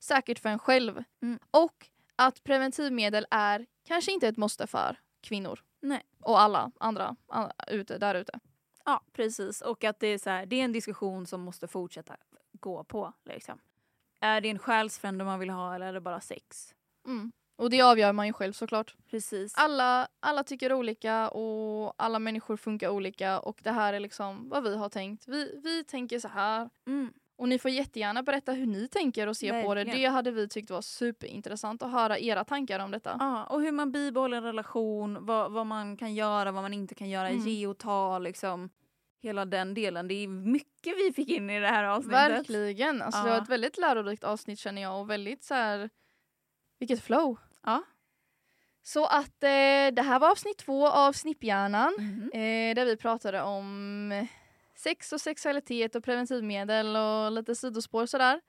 [0.00, 1.04] säkert för en själv.
[1.22, 1.38] Mm.
[1.50, 1.86] Och
[2.16, 4.96] att preventivmedel är kanske inte ett måste för
[5.28, 5.60] kvinnor.
[5.80, 6.02] Nej.
[6.20, 8.40] Och alla andra a- ute, där ute.
[8.84, 9.60] Ja, precis.
[9.60, 12.16] Och att det är, så här, det är en diskussion som måste fortsätta
[12.52, 13.12] gå på.
[13.24, 13.58] Liksom.
[14.20, 16.74] Är det en själsfrände man vill ha eller är det bara sex?
[17.06, 17.32] Mm.
[17.56, 18.94] Och det avgör man ju själv såklart.
[19.10, 19.54] Precis.
[19.56, 24.62] Alla, alla tycker olika och alla människor funkar olika och det här är liksom vad
[24.62, 25.28] vi har tänkt.
[25.28, 27.12] Vi, vi tänker så här Mm.
[27.36, 29.80] Och ni får jättegärna berätta hur ni tänker och ser på det.
[29.84, 30.00] Verkligen.
[30.00, 33.16] Det hade vi tyckt var superintressant att höra era tankar om detta.
[33.20, 36.94] Ja, och hur man bibehåller en relation, vad, vad man kan göra, vad man inte
[36.94, 37.46] kan göra, Mm.
[37.48, 38.70] ge och ta liksom.
[39.22, 40.08] Hela den delen.
[40.08, 42.18] Det är mycket vi fick in i det här avsnittet.
[42.30, 43.02] Verkligen.
[43.02, 43.42] Alltså, Det var Ja.
[43.42, 45.90] ett väldigt lärorikt avsnitt känner jag och väldigt så här.
[46.78, 47.38] Vilket flow.
[47.64, 47.82] Ja.
[48.82, 49.48] Så att eh,
[49.92, 51.94] det här var avsnitt två av Snipphjärnan.
[51.98, 52.30] Mhm.
[52.32, 54.26] Eh, där vi pratade om
[54.86, 58.40] sex och sexualitet och preventivmedel och lite sidospår sådär.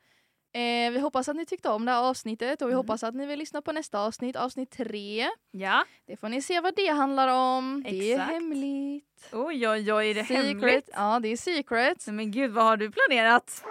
[0.54, 2.78] Eh, vi hoppas att ni tyckte om det här avsnittet och vi Mm.
[2.78, 5.28] hoppas att ni vill lyssna på nästa avsnitt, avsnitt tre.
[5.52, 5.86] Ja.
[6.08, 7.28] Det får ni se vad det handlar
[7.58, 7.84] om.
[7.84, 8.32] Det är Exakt.
[8.32, 9.30] hemligt.
[9.34, 10.46] Oj, oj, oj, är det secret.
[10.46, 10.90] hemligt?
[10.94, 12.04] Ja, det är secret.
[12.08, 13.64] Nej, Men gud, vad har du planerat?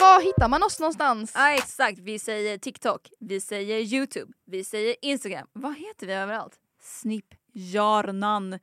[0.00, 1.32] Var hittar man oss någonstans?
[1.34, 1.98] Ja, exakt.
[1.98, 5.46] Vi säger TikTok, vi säger YouTube, vi säger Instagram.
[5.52, 6.54] Vad heter vi överallt?
[6.80, 8.58] Snipphjärnan.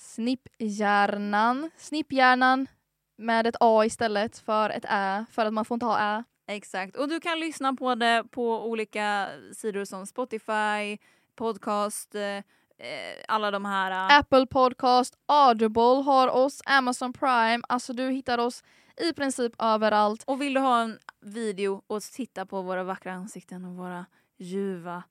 [0.00, 1.70] Snipphjärnan.
[1.76, 2.66] Snipphjärnan
[3.16, 6.24] med ett A istället för ett Ä, för att man får inte ha Ä.
[6.46, 6.96] Exakt.
[6.96, 10.98] Och du kan lyssna på det på olika sidor som Spotify,
[11.36, 12.42] podcast, eh, eh,
[13.28, 13.90] alla de här.
[13.90, 17.60] eh, Apple Podcast, Audible har oss, Amazon Prime.
[17.68, 18.62] Alltså du hittar oss
[18.96, 20.24] i princip överallt.
[20.26, 24.06] Och vill du ha en video och titta på våra vackra ansikten och våra
[24.38, 25.02] ljuva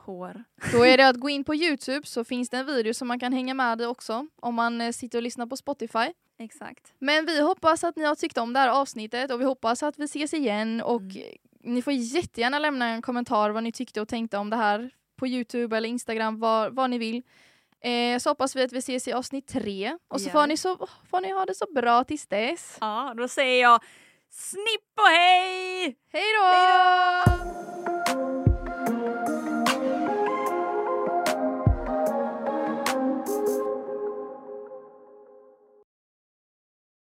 [0.00, 0.44] hår.
[0.72, 3.20] Då är det att gå in på Youtube så finns det en video som man
[3.20, 6.12] kan hänga med i också om man eh, sitter och lyssnar på Spotify.
[6.38, 6.92] Exakt.
[6.98, 9.98] Men vi hoppas att ni har tyckt om det här avsnittet och vi hoppas att
[9.98, 11.00] vi ses igen och
[11.62, 11.74] Mm.
[11.74, 15.26] ni får jättegärna lämna en kommentar vad ni tyckte och tänkte om det här på
[15.26, 17.22] Youtube eller Instagram, vad, vad ni vill.
[17.80, 20.56] Eh, så hoppas vi att vi ses i avsnitt tre och så gör får ni,
[20.56, 22.78] så får ni ha det så bra tills dess.
[22.80, 23.82] Ja, då säger jag
[24.30, 25.96] snipp och hej!
[26.12, 27.99] Hej då!